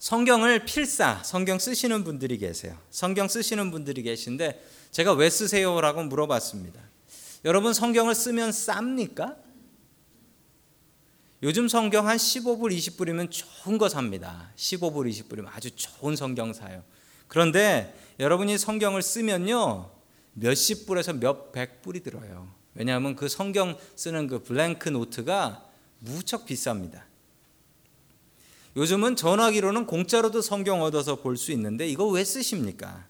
성경을 0.00 0.64
필사, 0.64 1.22
성경 1.22 1.58
쓰시는 1.58 2.04
분들이 2.04 2.38
계세요. 2.38 2.74
성경 2.90 3.28
쓰시는 3.28 3.70
분들이 3.70 4.02
계신데 4.02 4.64
제가 4.90 5.12
왜 5.12 5.28
쓰세요라고 5.28 6.04
물어봤습니다. 6.04 6.80
여러분 7.44 7.74
성경을 7.74 8.14
쓰면 8.14 8.48
쌉니까? 8.50 9.36
요즘 11.42 11.68
성경 11.68 12.08
한 12.08 12.16
15불, 12.16 12.74
20불이면 12.74 13.30
좋은 13.30 13.76
거 13.76 13.90
삽니다. 13.90 14.50
15불, 14.56 15.10
20불이면 15.10 15.48
아주 15.52 15.70
좋은 15.70 16.16
성경 16.16 16.54
사요. 16.54 16.82
그런데 17.28 17.94
여러분이 18.18 18.56
성경을 18.56 19.02
쓰면요. 19.02 19.90
몇십 20.32 20.86
불에서 20.86 21.12
몇백 21.12 21.82
불이 21.82 22.02
들어요. 22.02 22.48
왜냐하면 22.74 23.16
그 23.16 23.28
성경 23.28 23.76
쓰는 23.96 24.28
그 24.28 24.42
블랭크 24.42 24.88
노트가 24.88 25.62
무척 25.98 26.46
비쌉니다. 26.46 27.09
요즘은 28.76 29.16
전화기로는 29.16 29.86
공짜로도 29.86 30.42
성경 30.42 30.82
얻어서 30.82 31.16
볼 31.16 31.36
수 31.36 31.52
있는데 31.52 31.88
이거 31.88 32.06
왜 32.06 32.24
쓰십니까? 32.24 33.06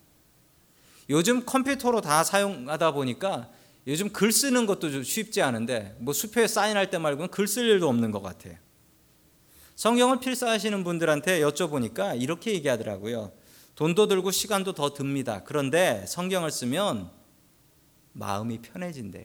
요즘 1.11 1.45
컴퓨터로 1.45 2.01
다 2.01 2.25
사용하다 2.25 2.93
보니까 2.93 3.51
요즘 3.87 4.11
글 4.11 4.33
쓰는 4.33 4.67
것도 4.67 5.03
쉽지 5.03 5.43
않은데 5.43 5.97
뭐 5.99 6.15
수표에 6.15 6.47
사인할 6.47 6.91
때 6.91 6.99
말고는 6.99 7.29
글 7.31 7.47
쓸 7.47 7.65
일도 7.69 7.89
없는 7.89 8.11
것 8.11 8.23
같아요. 8.23 8.55
성경을 9.77 10.21
필사하시는 10.21 10.85
분들한테 10.85 11.41
여쭤보니까 11.41 12.21
이렇게 12.21 12.53
얘기하더라고요. 12.53 13.33
돈도 13.75 14.09
들고 14.09 14.31
시간도 14.31 14.75
더 14.75 14.93
듭니다. 14.93 15.43
그런데 15.45 16.05
성경을 16.07 16.51
쓰면 16.51 17.11
마음이 18.13 18.61
편해진대요. 18.61 19.25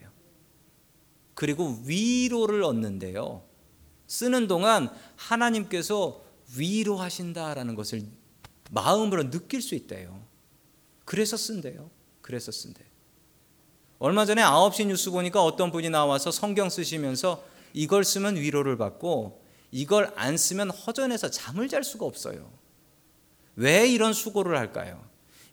그리고 1.34 1.78
위로를 1.86 2.64
얻는데요. 2.64 3.44
쓰는 4.08 4.48
동안 4.48 4.90
하나님께서 5.18 6.22
위로하신다라는 6.58 7.76
것을 7.76 8.04
마음으로 8.72 9.30
느낄 9.30 9.62
수 9.62 9.76
있대요. 9.76 10.26
그래서 11.06 11.38
쓴대요. 11.38 11.90
그래서 12.22 12.52
쓴대요. 12.52 12.86
얼마 14.00 14.26
전에 14.26 14.42
9시 14.42 14.88
뉴스 14.88 15.12
보니까 15.12 15.44
어떤 15.44 15.72
분이 15.72 15.90
나와서 15.90 16.32
성경 16.32 16.70
쓰시면서 16.70 17.44
이걸 17.74 18.04
쓰면 18.04 18.36
위로를 18.36 18.78
받고 18.78 19.44
이걸 19.72 20.12
안 20.16 20.38
쓰면 20.38 20.72
허전해서 20.72 21.30
잠을 21.30 21.68
잘 21.68 21.84
수가 21.84 22.06
없어요. 22.06 22.50
왜 23.56 23.88
이런 23.88 24.14
수고를 24.14 24.58
할까요? 24.58 25.04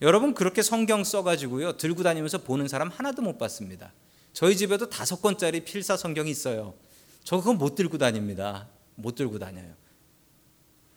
여러분 0.00 0.34
그렇게 0.34 0.62
성경 0.62 1.04
써가지고요 1.04 1.76
들고 1.76 2.02
다니면서 2.02 2.38
보는 2.38 2.66
사람 2.66 2.88
하나도 2.88 3.22
못 3.22 3.38
봤습니다. 3.38 3.92
저희 4.32 4.56
집에도 4.56 4.88
다섯 4.88 5.20
권짜리 5.22 5.64
필사 5.64 5.96
성경이 5.96 6.30
있어요. 6.30 6.74
저 7.22 7.36
그거 7.38 7.52
못 7.52 7.74
들고 7.74 7.98
다닙니다. 7.98 8.68
못 8.96 9.14
들고 9.14 9.38
다녀요. 9.38 9.74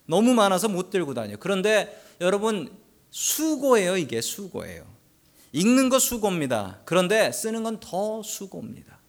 너무 0.06 0.34
많아서 0.34 0.68
못 0.68 0.90
들고 0.90 1.14
다녀요. 1.14 1.38
그런데 1.40 2.02
여러분 2.22 2.72
수고예요 3.12 3.98
이게 3.98 4.22
수고예요. 4.22 4.86
읽는 5.54 5.90
거 5.90 6.00
수고입니다. 6.00 6.82
그런데 6.86 7.32
쓰는 7.32 7.64
건 7.64 7.80
더 7.80 8.22
수고입니다. 8.24 9.00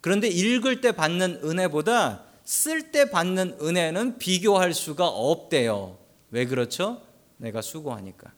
그런데 0.00 0.28
읽을 0.28 0.80
때 0.80 0.92
받는 0.92 1.40
은혜보다 1.44 2.24
쓸 2.44 2.90
때 2.90 3.10
받는 3.10 3.58
은혜는 3.60 4.18
비교할 4.18 4.72
수가 4.74 5.06
없대요. 5.08 5.98
왜 6.30 6.46
그렇죠? 6.46 7.02
내가 7.36 7.60
수고하니까. 7.62 8.32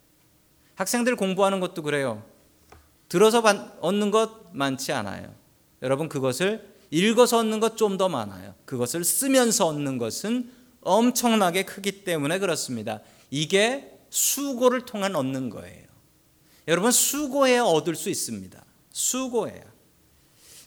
학생들 0.75 1.17
공부하는 1.17 1.61
것도 1.61 1.83
그래요. 1.83 2.25
들어서 3.09 3.43
얻는 3.81 4.11
것 4.11 4.53
많지 4.53 4.93
않아요. 4.93 5.33
여러분 5.83 6.09
그것을 6.09 6.73
읽어서 6.91 7.39
얻는 7.39 7.61
것 7.61 7.77
좀 7.77 7.97
더 7.99 8.09
많아요. 8.09 8.55
그것을 8.65 9.05
쓰면서 9.05 9.67
얻는 9.67 9.99
것은 9.99 10.51
엄청나게 10.83 11.65
크기 11.65 12.05
때문에 12.05 12.39
그렇습니다. 12.39 13.01
이게 13.31 13.99
수고를 14.11 14.85
통한 14.85 15.17
얻는 15.17 15.51
거예요. 15.51 15.87
여러분 16.69 16.93
수고해야 16.93 17.63
얻을 17.63 17.97
수 17.97 18.11
있습니다. 18.11 18.63
수고해야. 18.91 19.63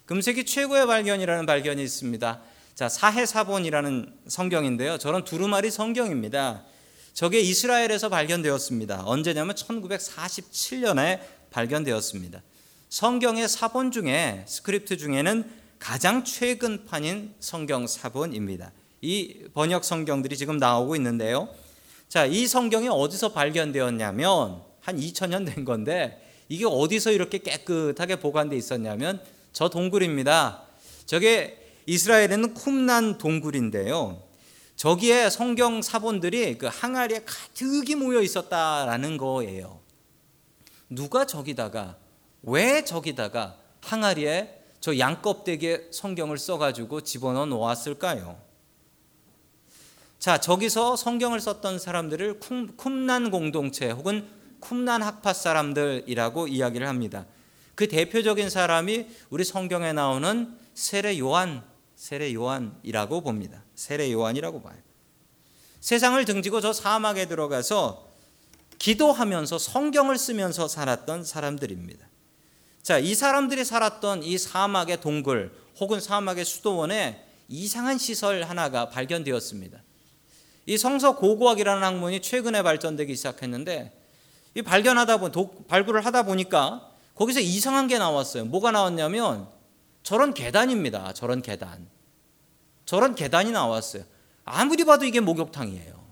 금세기 0.06 0.45
최고의 0.45 0.88
발견이라는 0.88 1.45
발견이 1.45 1.84
있습니다. 1.84 2.41
자, 2.75 2.89
사해사본이라는 2.89 4.13
성경인데요. 4.28 4.97
저런 4.97 5.23
두루마리 5.23 5.71
성경입니다. 5.71 6.65
저게 7.13 7.39
이스라엘에서 7.39 8.10
발견되었습니다. 8.10 9.04
언제냐면 9.06 9.56
1947년에 9.56 11.21
발견되었습니다. 11.51 12.41
성경의 12.89 13.47
사본 13.47 13.91
중에 13.91 14.43
스크립트 14.47 14.97
중에는 14.97 15.49
가장 15.80 16.23
최근 16.23 16.86
판인 16.86 17.34
성경 17.39 17.88
사본입니다. 17.88 18.71
이 19.01 19.45
번역 19.53 19.84
성경들이 19.84 20.38
지금 20.38 20.58
나오고 20.58 20.95
있는데요. 20.95 21.49
자, 22.08 22.25
이 22.25 22.47
성경이 22.47 22.88
어디서 22.88 23.34
발견되었냐면 23.34 24.62
한 24.79 24.97
2000년 24.97 25.45
된 25.53 25.65
건데 25.65 26.21
이게 26.47 26.65
어디서 26.65 27.12
이렇게 27.12 27.39
깨끗하게 27.39 28.17
보관돼 28.17 28.55
있었냐면 28.55 29.21
저 29.51 29.69
동굴입니다. 29.69 30.63
저게 31.05 31.71
이스라엘에는 31.86 32.53
쿰난 32.53 33.17
동굴인데요. 33.17 34.21
저기에 34.75 35.29
성경 35.29 35.81
사본들이 35.81 36.58
그 36.58 36.67
항아리에 36.67 37.23
가득이 37.25 37.95
모여 37.95 38.21
있었다라는 38.21 39.17
거예요. 39.17 39.79
누가 40.89 41.25
저기다가 41.25 41.97
왜 42.43 42.84
저기다가 42.84 43.58
항아리에 43.81 44.62
저 44.79 44.97
양껍데기에 44.99 45.88
성경을 45.91 46.38
써가지고 46.38 47.01
집어넣어 47.01 47.45
놓았을까요? 47.45 48.44
자, 50.19 50.39
저기서 50.39 50.95
성경을 50.95 51.39
썼던 51.39 51.80
사람들을 51.80 52.39
쿰 52.39 53.06
난 53.06 53.32
공동체 53.32 53.91
혹은 53.91 54.28
쿰난 54.62 55.04
학파 55.04 55.34
사람들이라고 55.34 56.47
이야기를 56.47 56.88
합니다. 56.88 57.25
그 57.75 57.88
대표적인 57.88 58.49
사람이 58.49 59.06
우리 59.30 59.43
성경에 59.43 59.93
나오는 59.93 60.58
세례 60.73 61.19
요한, 61.19 61.63
세례 61.95 62.34
요한이라고 62.34 63.21
봅니다. 63.21 63.63
세례 63.75 64.12
요한이라고 64.12 64.62
봐요. 64.62 64.78
세상을 65.82 66.23
등지고 66.25 66.62
저 66.62 66.73
사막에 66.73 67.28
들어가서 67.28 68.08
기도하면서 68.80 69.58
성경을 69.60 70.17
쓰면서 70.17 70.67
살았던 70.67 71.23
사람들입니다. 71.23 72.08
자, 72.82 72.97
이 72.97 73.13
사람들이 73.13 73.63
살았던 73.63 74.23
이 74.23 74.38
사막의 74.38 75.01
동굴 75.01 75.51
혹은 75.80 75.99
사막의 75.99 76.45
수도원에 76.45 77.23
이상한 77.47 77.97
시설 77.97 78.43
하나가 78.43 78.89
발견되었습니다. 78.89 79.84
이 80.65 80.78
성서 80.78 81.15
고고학이라는 81.15 81.84
학문이 81.84 82.21
최근에 82.21 82.63
발전되기 82.63 83.15
시작했는데 83.15 83.91
이 84.56 84.62
발견하다 84.62 85.17
보 85.17 85.65
발굴을 85.65 86.06
하다 86.06 86.23
보니까 86.23 86.89
거기서 87.15 87.39
이상한 87.39 87.88
게 87.88 87.97
나왔어요. 87.97 88.45
뭐가 88.45 88.71
나왔냐면 88.71 89.47
저런 90.04 90.34
계단입니다. 90.34 91.13
저런 91.13 91.41
계단. 91.41 91.88
저런 92.86 93.15
계단이 93.15 93.51
나왔어요. 93.51 94.04
아무리 94.43 94.86
봐도 94.86 95.06
이게 95.06 95.19
목욕탕이에요. 95.19 96.06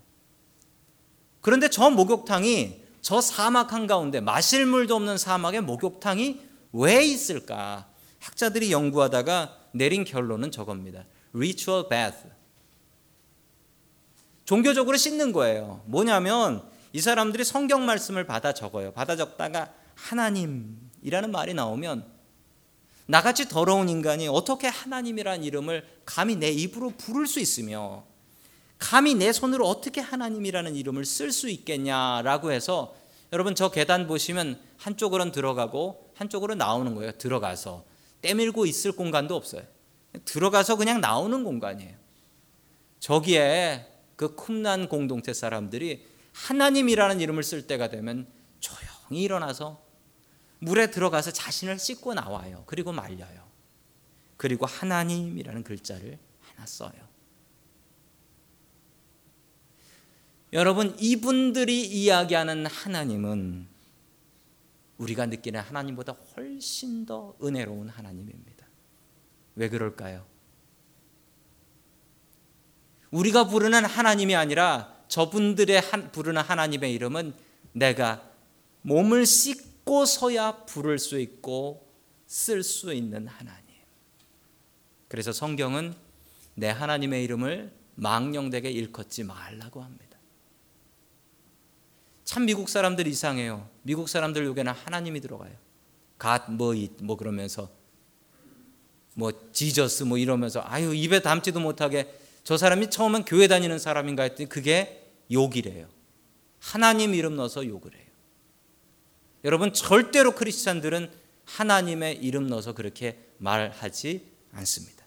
그런데 1.42 1.70
저 1.70 1.90
목욕탕이 1.90 2.82
저 3.02 3.22
사막 3.22 3.74
한가운데 3.74 4.22
마실 4.22 4.66
물도 4.66 4.96
없는 4.96 5.18
사막에 5.18 5.60
목욕탕이 5.60 6.40
왜 6.74 7.04
있을까? 7.04 7.88
학자들이 8.20 8.72
연구하다가 8.72 9.58
내린 9.74 10.06
결론은 10.06 10.52
저겁니다. 10.52 11.06
ritual 11.36 11.90
bath. 11.90 12.33
종교적으로 14.46 14.98
씻는 14.98 15.32
거예요. 15.32 15.82
뭐냐면 15.86 16.64
이 16.92 17.02
사람들이 17.02 17.44
성경 17.44 17.86
말씀을 17.86 18.26
받아 18.26 18.54
적어요. 18.54 18.92
받아 18.92 19.16
적다가 19.16 19.74
하나님이라는 19.96 21.32
말이 21.32 21.54
나오면 21.54 22.06
나같이 23.06 23.50
더러운 23.50 23.90
인간이 23.90 24.28
어떻게 24.28 24.68
하나님이란 24.68 25.44
이름을 25.44 25.86
감히 26.06 26.36
내 26.36 26.50
입으로 26.50 26.92
부를 26.92 27.28
수 27.28 27.40
있으며 27.40 28.06
감히 28.80 29.16
내 29.16 29.32
손으로 29.32 29.68
어떻게 29.68 30.02
하나님이라는 30.02 30.76
이름을 30.76 31.06
쓸 31.06 31.32
수 31.32 31.50
있겠냐라고 31.50 32.52
해서 32.52 32.96
여러분 33.32 33.56
저 33.56 33.70
계단 33.70 34.08
보시면 34.08 34.60
한쪽으로는 34.78 35.32
들어가고 35.32 36.12
한쪽으로 36.16 36.56
나오는 36.56 36.94
거예요. 36.96 37.14
들어가서 37.14 37.86
때밀고 38.22 38.66
있을 38.66 38.92
공간도 38.92 39.36
없어요. 39.36 39.64
들어가서 40.26 40.76
그냥 40.76 41.02
나오는 41.02 41.44
공간이에요. 41.44 41.94
저기에 43.00 43.93
그 44.24 44.36
쿰난 44.36 44.88
공동체 44.90 45.34
사람들이 45.34 46.06
하나님이라는 46.34 47.22
이름을 47.22 47.44
쓸 47.44 47.68
때가 47.68 47.90
되면 47.90 48.28
조용히 48.60 49.24
일어나서 49.24 49.84
물에 50.60 50.90
들어가서 50.92 51.32
자신을 51.32 51.78
씻고 51.78 52.14
나와요. 52.14 52.64
그리고 52.66 52.92
말려요. 52.92 53.44
그리고 54.38 54.66
하나님이라는 54.66 55.64
글자를 55.64 56.18
하나 56.40 56.66
써요. 56.66 57.14
여러분 60.54 60.96
이분들이 61.00 61.86
이야기하는 61.86 62.66
하나님은 62.68 63.68
우리가 64.98 65.26
느끼는 65.26 65.60
하나님보다 65.60 66.14
훨씬 66.14 67.06
더 67.06 67.36
은혜로운 67.44 67.90
하나님입니다. 67.90 68.68
왜 69.56 69.70
그럴까요? 69.70 70.33
우리가 73.14 73.48
부르는 73.48 73.86
하나님이 73.86 74.36
아니라 74.36 74.92
저분들의 75.08 75.82
부르는 76.12 76.42
하나님의 76.42 76.92
이름은 76.94 77.34
내가 77.72 78.28
몸을 78.82 79.28
씻고 79.28 80.06
서야 80.06 80.66
부를 80.66 80.98
수 80.98 81.20
있고 81.20 81.88
쓸 82.26 82.64
수 82.64 82.92
있는 82.92 83.28
하나님. 83.28 83.64
그래서 85.08 85.32
성경은 85.32 85.94
내 86.56 86.70
하나님의 86.70 87.24
이름을 87.26 87.72
망령되게 87.96 88.72
일컫지 88.72 89.24
말라고 89.24 89.84
합니다. 89.84 90.18
참 92.24 92.46
미국 92.46 92.68
사람들 92.68 93.06
이상해요. 93.06 93.70
미국 93.84 94.10
사람들 94.10 94.44
요게는 94.46 94.74
하나님이 94.74 95.22
들어가요. 95.22 95.54
갓뭐 96.18 96.74
뭐 97.02 97.16
그러면서 97.16 97.70
뭐 99.14 99.32
지저스 99.52 100.04
뭐 100.04 100.18
이러면서 100.18 100.64
아유 100.66 100.96
입에 100.96 101.22
담지도 101.22 101.60
못하게 101.60 102.23
저 102.44 102.58
사람이 102.58 102.90
처음엔 102.90 103.26
교회 103.26 103.48
다니는 103.48 103.80
사람인가 103.80 104.24
했더니 104.24 104.50
그게 104.50 105.12
욕이래요. 105.32 105.88
하나님 106.60 107.14
이름 107.16 107.36
넣어서 107.36 107.66
욕을 107.66 107.94
해요. 107.94 108.04
여러분 109.44 109.74
절대로 109.74 110.34
크리스찬들은 110.36 111.12
하나님의 111.46 112.18
이름 112.18 112.48
넣어서 112.48 112.74
그렇게 112.74 113.18
말하지 113.38 114.26
않습니다. 114.54 115.04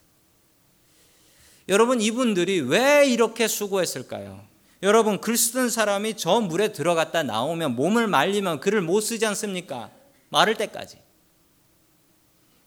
여러분 1.68 2.00
이분들이 2.00 2.60
왜 2.60 3.06
이렇게 3.08 3.48
수고했을까요? 3.48 4.44
여러분 4.82 5.20
글 5.20 5.36
쓰던 5.36 5.70
사람이 5.70 6.16
저 6.16 6.40
물에 6.40 6.72
들어갔다 6.72 7.22
나오면 7.22 7.76
몸을 7.76 8.06
말리면 8.06 8.60
글을 8.60 8.82
못 8.82 9.00
쓰지 9.00 9.26
않습니까? 9.26 9.90
마를 10.28 10.56
때까지. 10.56 10.98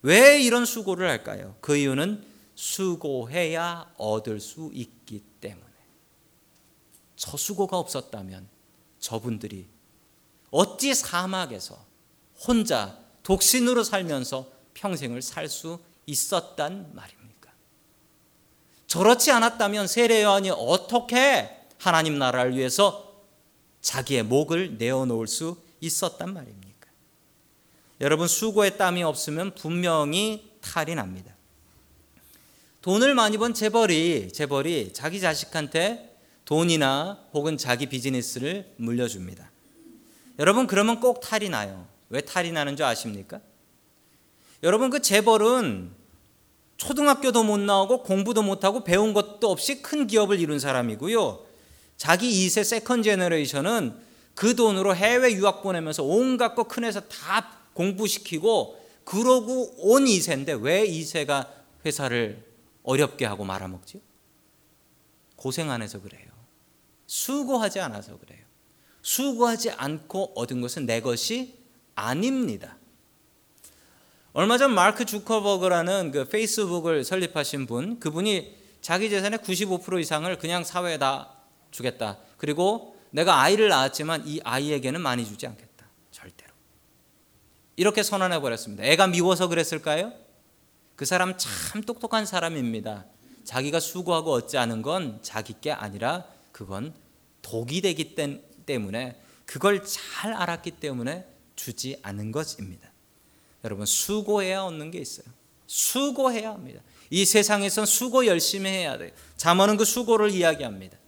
왜 0.02 0.40
이런 0.40 0.64
수고를 0.64 1.08
할까요? 1.08 1.56
그 1.60 1.76
이유는 1.76 2.29
수고해야 2.60 3.90
얻을 3.96 4.38
수 4.38 4.70
있기 4.74 5.24
때문에. 5.40 5.64
저 7.16 7.38
수고가 7.38 7.78
없었다면 7.78 8.46
저분들이 8.98 9.66
어찌 10.50 10.94
사막에서 10.94 11.82
혼자 12.46 12.98
독신으로 13.22 13.82
살면서 13.82 14.46
평생을 14.74 15.22
살 15.22 15.48
수 15.48 15.80
있었단 16.04 16.94
말입니까? 16.94 17.50
저렇지 18.86 19.30
않았다면 19.30 19.86
세례 19.86 20.22
요한이 20.22 20.50
어떻게 20.50 21.66
하나님 21.78 22.18
나라를 22.18 22.56
위해서 22.56 23.22
자기의 23.80 24.24
목을 24.24 24.76
내어놓을 24.76 25.28
수 25.28 25.56
있었단 25.80 26.34
말입니까? 26.34 26.88
여러분 28.02 28.28
수고의 28.28 28.76
땀이 28.76 29.02
없으면 29.02 29.54
분명히 29.54 30.50
탈이 30.60 30.94
납니다. 30.94 31.39
돈을 32.82 33.14
많이 33.14 33.36
번 33.36 33.52
재벌이 33.52 34.32
재벌이 34.32 34.92
자기 34.92 35.20
자식한테 35.20 36.16
돈이나 36.44 37.26
혹은 37.32 37.58
자기 37.58 37.86
비즈니스를 37.86 38.72
물려줍니다. 38.76 39.50
여러분 40.38 40.66
그러면 40.66 41.00
꼭 41.00 41.20
탈이 41.20 41.48
나요. 41.50 41.86
왜 42.08 42.20
탈이 42.22 42.50
나는 42.52 42.76
줄 42.76 42.86
아십니까? 42.86 43.40
여러분 44.62 44.90
그 44.90 45.00
재벌은 45.00 45.90
초등학교도 46.78 47.44
못 47.44 47.60
나오고 47.60 48.02
공부도 48.02 48.42
못하고 48.42 48.82
배운 48.84 49.12
것도 49.12 49.50
없이 49.50 49.82
큰 49.82 50.06
기업을 50.06 50.40
이룬 50.40 50.58
사람이고요. 50.58 51.44
자기 51.98 52.30
2세 52.46 52.64
second 52.64 53.02
generation은 53.02 53.94
그 54.34 54.56
돈으로 54.56 54.96
해외 54.96 55.32
유학 55.34 55.62
보내면서 55.62 56.02
온갖 56.02 56.54
거 56.54 56.64
큰 56.64 56.84
회사 56.84 57.00
다 57.00 57.58
공부시키고 57.74 58.80
그러고 59.04 59.74
온 59.76 60.06
2세인데 60.06 60.62
왜 60.62 60.86
2세가 60.88 61.46
회사를 61.84 62.42
어렵게 62.90 63.24
하고 63.24 63.44
말아먹지? 63.44 64.02
고생 65.36 65.70
안 65.70 65.80
해서 65.80 66.00
그래요. 66.00 66.28
수고하지 67.06 67.80
않아서 67.80 68.18
그래요. 68.18 68.44
수고하지 69.02 69.70
않고 69.70 70.32
얻은 70.34 70.60
것은 70.60 70.86
내 70.86 71.00
것이 71.00 71.58
아닙니다. 71.94 72.76
얼마 74.32 74.58
전 74.58 74.74
마크 74.74 75.04
주커버그라는 75.04 76.10
그 76.12 76.28
페이스북을 76.28 77.04
설립하신 77.04 77.66
분, 77.66 77.98
그분이 77.98 78.56
자기 78.80 79.10
재산의 79.10 79.40
95% 79.40 80.00
이상을 80.00 80.38
그냥 80.38 80.62
사회에 80.62 80.98
다 80.98 81.34
주겠다. 81.70 82.18
그리고 82.36 82.96
내가 83.10 83.40
아이를 83.40 83.68
낳았지만 83.68 84.26
이 84.26 84.40
아이에게는 84.44 85.00
많이 85.00 85.24
주지 85.26 85.46
않겠다. 85.46 85.86
절대로. 86.10 86.52
이렇게 87.76 88.02
선언해 88.02 88.40
버렸습니다. 88.40 88.84
애가 88.84 89.08
미워서 89.08 89.48
그랬을까요? 89.48 90.12
그 91.00 91.06
사람 91.06 91.34
참 91.38 91.80
똑똑한 91.80 92.26
사람입니다. 92.26 93.06
자기가 93.44 93.80
수고하고 93.80 94.32
얻지 94.32 94.58
않은 94.58 94.82
건 94.82 95.18
자기 95.22 95.54
게 95.58 95.72
아니라 95.72 96.26
그건 96.52 96.92
독이 97.40 97.80
되기 97.80 98.14
때문에 98.66 99.18
그걸 99.46 99.82
잘 99.82 100.34
알았기 100.34 100.72
때문에 100.72 101.26
주지 101.56 101.98
않은 102.02 102.32
것입니다. 102.32 102.92
여러분 103.64 103.86
수고해야 103.86 104.60
얻는 104.60 104.90
게 104.90 104.98
있어요. 104.98 105.24
수고해야 105.66 106.50
합니다. 106.50 106.82
이 107.08 107.24
세상에선 107.24 107.86
수고 107.86 108.26
열심히 108.26 108.68
해야 108.68 108.98
돼요. 108.98 109.10
잠언은 109.38 109.78
그 109.78 109.86
수고를 109.86 110.28
이야기합니다. 110.28 110.98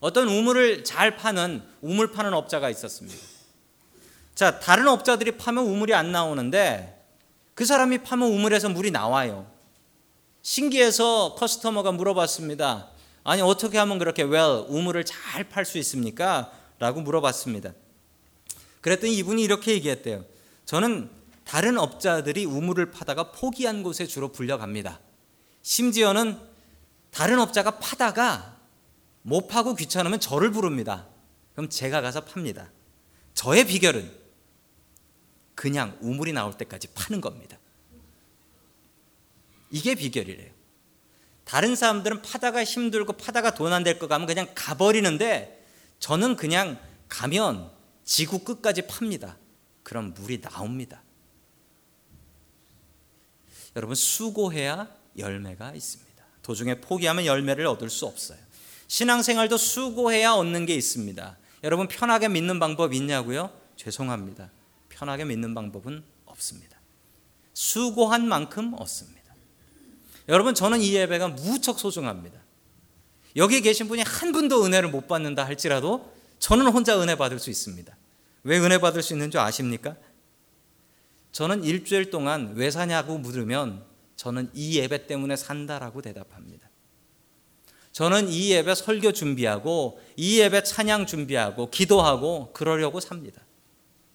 어떤 0.00 0.28
우물을 0.28 0.82
잘 0.82 1.18
파는 1.18 1.62
우물 1.82 2.10
파는 2.10 2.32
업자가 2.32 2.70
있었습니다. 2.70 3.20
자, 4.34 4.60
다른 4.60 4.88
업자들이 4.88 5.32
파면 5.32 5.66
우물이 5.66 5.92
안 5.92 6.10
나오는데 6.10 6.95
그 7.56 7.64
사람이 7.64 8.02
파면 8.02 8.28
우물에서 8.32 8.68
물이 8.68 8.90
나와요. 8.90 9.50
신기해서 10.42 11.34
커스터머가 11.38 11.90
물어봤습니다. 11.90 12.90
아니 13.24 13.40
어떻게 13.40 13.78
하면 13.78 13.98
그렇게 13.98 14.24
well 14.24 14.66
우물을 14.68 15.02
잘 15.06 15.48
팔 15.48 15.64
수 15.64 15.78
있습니까? 15.78 16.52
라고 16.78 17.00
물어봤습니다. 17.00 17.72
그랬더니 18.82 19.16
이분이 19.16 19.42
이렇게 19.42 19.72
얘기했대요. 19.72 20.26
저는 20.66 21.08
다른 21.44 21.78
업자들이 21.78 22.44
우물을 22.44 22.90
파다가 22.90 23.32
포기한 23.32 23.82
곳에 23.82 24.06
주로 24.06 24.30
불려갑니다. 24.30 25.00
심지어는 25.62 26.38
다른 27.10 27.38
업자가 27.38 27.78
파다가 27.78 28.58
못 29.22 29.48
파고 29.48 29.74
귀찮으면 29.74 30.20
저를 30.20 30.50
부릅니다. 30.50 31.06
그럼 31.54 31.70
제가 31.70 32.02
가서 32.02 32.20
팝니다. 32.20 32.70
저의 33.32 33.66
비결은 33.66 34.25
그냥 35.56 35.98
우물이 36.00 36.32
나올 36.32 36.56
때까지 36.56 36.86
파는 36.94 37.20
겁니다. 37.20 37.58
이게 39.70 39.96
비결이래요. 39.96 40.52
다른 41.44 41.74
사람들은 41.76 42.22
파다가 42.22 42.62
힘들고 42.62 43.14
파다가 43.14 43.54
돈 43.54 43.72
안 43.72 43.82
될 43.82 43.98
거 43.98 44.06
가면 44.06 44.26
그냥 44.28 44.46
가버리는데 44.54 45.64
저는 45.98 46.36
그냥 46.36 46.78
가면 47.08 47.70
지구 48.04 48.40
끝까지 48.40 48.82
팝니다. 48.86 49.36
그럼 49.82 50.14
물이 50.14 50.40
나옵니다. 50.40 51.02
여러분 53.74 53.94
수고해야 53.94 54.88
열매가 55.18 55.74
있습니다. 55.74 56.24
도중에 56.42 56.80
포기하면 56.80 57.26
열매를 57.26 57.66
얻을 57.66 57.90
수 57.90 58.06
없어요. 58.06 58.38
신앙생활도 58.88 59.56
수고해야 59.56 60.32
얻는 60.32 60.66
게 60.66 60.74
있습니다. 60.74 61.36
여러분 61.64 61.88
편하게 61.88 62.28
믿는 62.28 62.58
방법 62.60 62.92
있냐고요? 62.94 63.50
죄송합니다. 63.76 64.50
편하게 64.96 65.26
믿는 65.26 65.54
방법은 65.54 66.02
없습니다. 66.24 66.80
수고한 67.52 68.26
만큼 68.26 68.72
얻습니다. 68.78 69.34
여러분 70.28 70.54
저는 70.54 70.80
이 70.80 70.94
예배가 70.94 71.28
무척 71.28 71.78
소중합니다. 71.78 72.40
여기 73.36 73.60
계신 73.60 73.88
분이 73.88 74.02
한 74.02 74.32
분도 74.32 74.64
은혜를 74.64 74.90
못 74.90 75.06
받는다 75.06 75.44
할지라도 75.44 76.12
저는 76.38 76.68
혼자 76.68 77.00
은혜 77.00 77.14
받을 77.14 77.38
수 77.38 77.50
있습니다. 77.50 77.94
왜 78.44 78.58
은혜 78.58 78.78
받을 78.78 79.02
수 79.02 79.12
있는 79.12 79.30
줄 79.30 79.40
아십니까? 79.40 79.96
저는 81.32 81.64
일주일 81.64 82.10
동안 82.10 82.54
왜 82.54 82.70
사냐고 82.70 83.18
물으면 83.18 83.84
저는 84.16 84.50
이 84.54 84.78
예배 84.78 85.06
때문에 85.06 85.36
산다라고 85.36 86.00
대답합니다. 86.00 86.70
저는 87.92 88.30
이 88.30 88.50
예배 88.52 88.74
설교 88.74 89.12
준비하고 89.12 90.00
이 90.16 90.40
예배 90.40 90.62
찬양 90.62 91.06
준비하고 91.06 91.70
기도하고 91.70 92.52
그러려고 92.54 93.00
삽니다. 93.00 93.45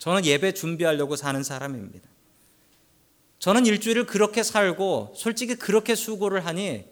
저는 0.02 0.26
예배 0.26 0.56
준비하려고 0.56 1.16
사는 1.16 1.44
사람입니다. 1.44 2.10
저는 3.38 3.68
일주일을 3.68 4.08
그렇게 4.08 4.42
살고 4.42 5.14
솔직히 5.16 5.54
그렇게 5.54 5.94
수고를 5.94 6.44
하니 6.44 6.86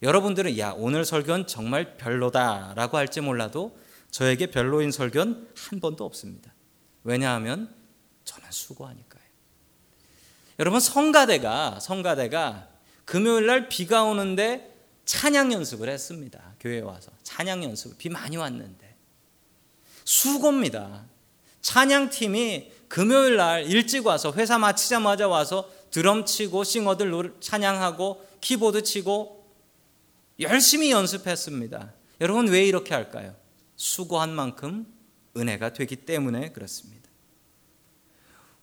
여러분들은 0.00 0.56
야 0.56 0.72
오늘 0.74 1.04
설교는 1.04 1.46
정말 1.46 1.98
별로다라고 1.98 2.96
할지 2.96 3.20
몰라도 3.20 3.78
저에게 4.10 4.46
별로인 4.46 4.92
설교는 4.92 5.46
한 5.54 5.80
번도 5.80 6.06
없습니다. 6.06 6.54
왜냐하면 7.04 7.74
저는 8.24 8.50
수고하니까요. 8.50 9.22
여러분 10.58 10.80
성가대가 10.80 11.80
성가대가 11.80 12.66
금요일 13.04 13.44
날 13.44 13.68
비가 13.68 14.04
오는데 14.04 14.74
찬양 15.04 15.52
연습을 15.52 15.90
했습니다. 15.90 16.54
교회 16.60 16.80
와서 16.80 17.12
찬양 17.24 17.62
연습 17.64 17.98
비 17.98 18.08
많이 18.08 18.38
왔는데 18.38 18.96
수고입니다. 20.04 21.17
찬양 21.68 22.08
팀이 22.08 22.72
금요일 22.88 23.36
날 23.36 23.70
일찍 23.70 24.06
와서 24.06 24.32
회사 24.32 24.58
마치자마자 24.58 25.28
와서 25.28 25.70
드럼 25.90 26.24
치고 26.24 26.64
싱어들 26.64 27.34
찬양하고 27.40 28.26
키보드 28.40 28.82
치고 28.84 29.44
열심히 30.40 30.90
연습했습니다. 30.90 31.92
여러분 32.22 32.48
왜 32.48 32.64
이렇게 32.64 32.94
할까요? 32.94 33.34
수고한 33.76 34.34
만큼 34.34 34.86
은혜가 35.36 35.74
되기 35.74 35.96
때문에 35.96 36.52
그렇습니다. 36.52 37.06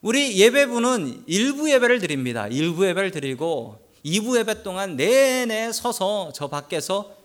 우리 0.01 0.39
예배부는 0.39 1.25
일부 1.27 1.69
예배를 1.69 1.99
드립니다. 1.99 2.47
일부 2.47 2.87
예배를 2.87 3.11
드리고 3.11 3.87
2부 4.03 4.39
예배 4.39 4.63
동안 4.63 4.95
내내 4.95 5.71
서서 5.71 6.31
저 6.33 6.47
밖에서 6.47 7.15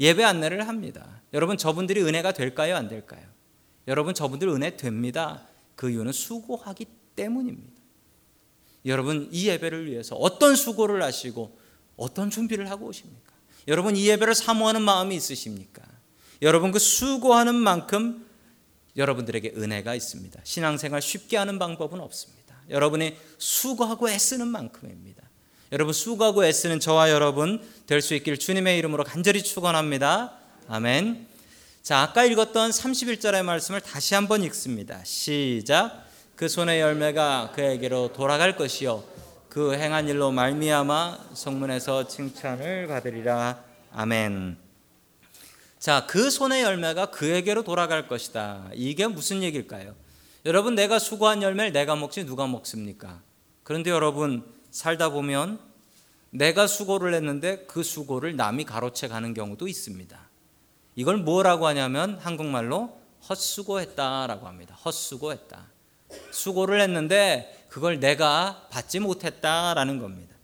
예배 0.00 0.22
안내를 0.22 0.68
합니다. 0.68 1.22
여러분 1.32 1.56
저분들이 1.56 2.02
은혜가 2.02 2.32
될까요? 2.32 2.76
안 2.76 2.88
될까요? 2.88 3.22
여러분 3.90 4.14
저분들 4.14 4.48
은혜 4.48 4.76
됩니다. 4.76 5.42
그 5.74 5.90
이유는 5.90 6.12
수고하기 6.12 6.86
때문입니다. 7.16 7.80
여러분 8.86 9.28
이 9.32 9.48
예배를 9.48 9.86
위해서 9.90 10.14
어떤 10.14 10.54
수고를 10.54 11.02
하시고 11.02 11.58
어떤 11.96 12.30
준비를 12.30 12.70
하고 12.70 12.86
오십니까? 12.86 13.32
여러분 13.66 13.96
이 13.96 14.06
예배를 14.08 14.36
사모하는 14.36 14.80
마음이 14.82 15.16
있으십니까? 15.16 15.82
여러분 16.40 16.70
그 16.70 16.78
수고하는 16.78 17.56
만큼 17.56 18.26
여러분들에게 18.96 19.54
은혜가 19.56 19.96
있습니다. 19.96 20.40
신앙생활 20.44 21.02
쉽게 21.02 21.36
하는 21.36 21.58
방법은 21.58 22.00
없습니다. 22.00 22.54
여러분이 22.70 23.16
수고하고 23.38 24.08
애쓰는 24.08 24.46
만큼입니다. 24.46 25.28
여러분 25.72 25.92
수고하고 25.92 26.44
애쓰는 26.44 26.78
저와 26.78 27.10
여러분 27.10 27.60
될 27.86 28.02
수 28.02 28.14
있길 28.14 28.38
주님의 28.38 28.78
이름으로 28.78 29.02
간절히 29.02 29.42
축원합니다. 29.42 30.38
아멘. 30.68 31.29
자, 31.82 32.00
아까 32.00 32.24
읽었던 32.24 32.70
31절의 32.70 33.42
말씀을 33.42 33.80
다시 33.80 34.14
한번 34.14 34.44
읽습니다. 34.44 35.02
시작. 35.02 36.04
그 36.36 36.46
손의 36.46 36.78
열매가 36.78 37.52
그에게로 37.54 38.12
돌아갈 38.12 38.54
것이요 38.54 39.02
그 39.48 39.74
행한 39.74 40.08
일로 40.08 40.30
말미암아 40.30 41.30
성문에서 41.32 42.06
칭찬을 42.06 42.86
받으리라. 42.86 43.64
아멘. 43.92 44.58
자, 45.78 46.06
그 46.06 46.30
손의 46.30 46.62
열매가 46.62 47.06
그에게로 47.06 47.64
돌아갈 47.64 48.06
것이다. 48.06 48.68
이게 48.74 49.06
무슨 49.06 49.42
얘기일까요? 49.42 49.94
여러분, 50.44 50.74
내가 50.74 50.98
수고한 50.98 51.42
열매를 51.42 51.72
내가 51.72 51.96
먹지 51.96 52.26
누가 52.26 52.46
먹습니까? 52.46 53.22
그런데 53.62 53.90
여러분, 53.90 54.44
살다 54.70 55.08
보면 55.08 55.58
내가 56.28 56.66
수고를 56.66 57.14
했는데 57.14 57.64
그 57.66 57.82
수고를 57.82 58.36
남이 58.36 58.64
가로채 58.64 59.08
가는 59.08 59.32
경우도 59.32 59.66
있습니다. 59.66 60.29
이걸 61.00 61.16
뭐라고 61.16 61.66
하냐면 61.66 62.18
한국말로 62.18 63.00
헛수고했다라고 63.26 64.46
합니다. 64.46 64.74
헛수고했다. 64.84 65.66
수고를 66.30 66.82
했는데 66.82 67.64
그걸 67.70 68.00
내가 68.00 68.66
받지 68.68 69.00
못했다라는 69.00 69.98
겁니다. 69.98 70.36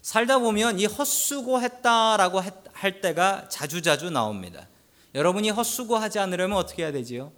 살다 0.00 0.38
보면 0.38 0.78
이 0.78 0.86
헛수고했다라고 0.86 2.40
할 2.72 3.00
때가 3.00 3.48
자주자주 3.48 4.10
나옵니다. 4.10 4.68
여러분이 5.16 5.50
헛수고하지 5.50 6.20
않으려면 6.20 6.56
어떻게 6.56 6.84
해야 6.84 6.92
되지요? 6.92 7.32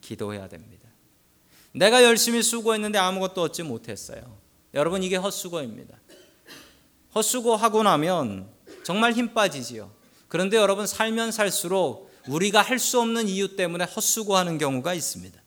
기도해야 0.00 0.48
됩니다. 0.48 0.88
내가 1.70 2.02
열심히 2.02 2.42
수고했는데 2.42 2.98
아무것도 2.98 3.40
얻지 3.40 3.62
못했어요. 3.62 4.36
여러분 4.74 5.04
이게 5.04 5.14
헛수고입니다. 5.14 5.96
헛수고하고 7.14 7.84
나면 7.84 8.48
정말 8.82 9.12
힘 9.12 9.32
빠지지요. 9.32 10.02
그런데 10.34 10.56
여러분 10.56 10.84
살면 10.84 11.30
살수록 11.30 12.10
우리가 12.26 12.60
할 12.60 12.80
수 12.80 13.00
없는 13.00 13.28
이유 13.28 13.54
때문에 13.54 13.84
헛수고하는 13.84 14.58
경우가 14.58 14.92
있습니다. 14.92 15.40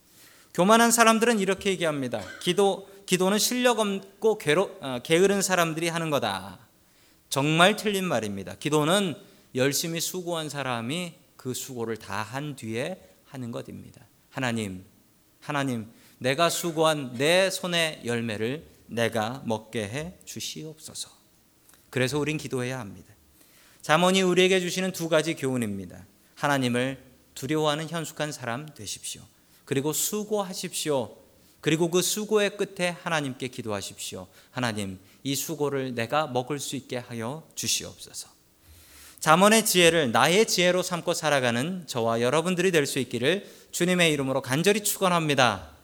교만한 0.54 0.92
사람들은 0.94 1.40
이렇게 1.40 1.72
얘기합니다. 1.72 2.24
기도 2.40 2.88
기도는 3.06 3.38
실력 3.38 3.80
없고 3.80 4.38
괴로, 4.38 4.78
어, 4.80 5.00
게으른 5.04 5.42
사람들이 5.42 5.90
하는 5.90 6.10
거다. 6.10 6.60
정말 7.28 7.76
틀린 7.76 8.06
말입니다. 8.06 8.56
기도는 8.56 9.16
열심히 9.56 10.00
수고한 10.00 10.48
사람이 10.48 11.16
그 11.36 11.54
수고를 11.54 11.98
다 11.98 12.22
한 12.24 12.56
뒤에 12.56 12.98
하는 13.26 13.52
것입니다. 13.52 14.00
하나님, 14.30 14.86
하나님, 15.42 15.92
내가 16.18 16.50
수고한 16.50 17.12
내 17.16 17.50
손의 17.50 18.04
열매를 18.06 18.66
내가 18.86 19.44
먹게 19.46 19.84
해 19.84 20.14
주시옵소서. 20.24 21.10
그래서 21.90 22.18
우린 22.18 22.38
기도해야 22.38 22.80
합니다. 22.80 23.17
자문이 23.88 24.22
우리에게 24.22 24.60
주시는 24.60 24.92
두 24.92 25.08
가지 25.08 25.34
교훈입니다. 25.34 26.06
하나님을 26.36 27.02
두려워하는 27.36 27.88
현숙한 27.88 28.34
사람 28.34 28.68
되십시오. 28.74 29.22
그리고 29.64 29.94
수고하십시오. 29.94 31.16
그리고 31.62 31.90
그 31.90 32.02
수고의 32.02 32.58
끝에 32.58 32.90
하나님께 33.02 33.48
기도하십시오. 33.48 34.28
하나님, 34.52 35.00
이 35.24 35.36
수고를 35.36 35.96
내가 35.96 36.28
먹을 36.28 36.60
수 36.60 36.76
있게 36.76 36.98
하여 36.98 37.48
주시옵소서. 37.56 38.28
자문의 39.22 39.66
지혜를 39.66 40.12
나의 40.12 40.48
지혜로 40.48 40.84
삼고 40.84 41.14
살아가는 41.14 41.88
저와 41.88 42.20
여러분들이 42.20 42.72
될 42.72 42.86
수 42.86 43.00
있기를 43.00 43.50
주님의 43.72 44.12
이름으로 44.12 44.42
간절히 44.42 44.84
축원합니다. 44.84 45.77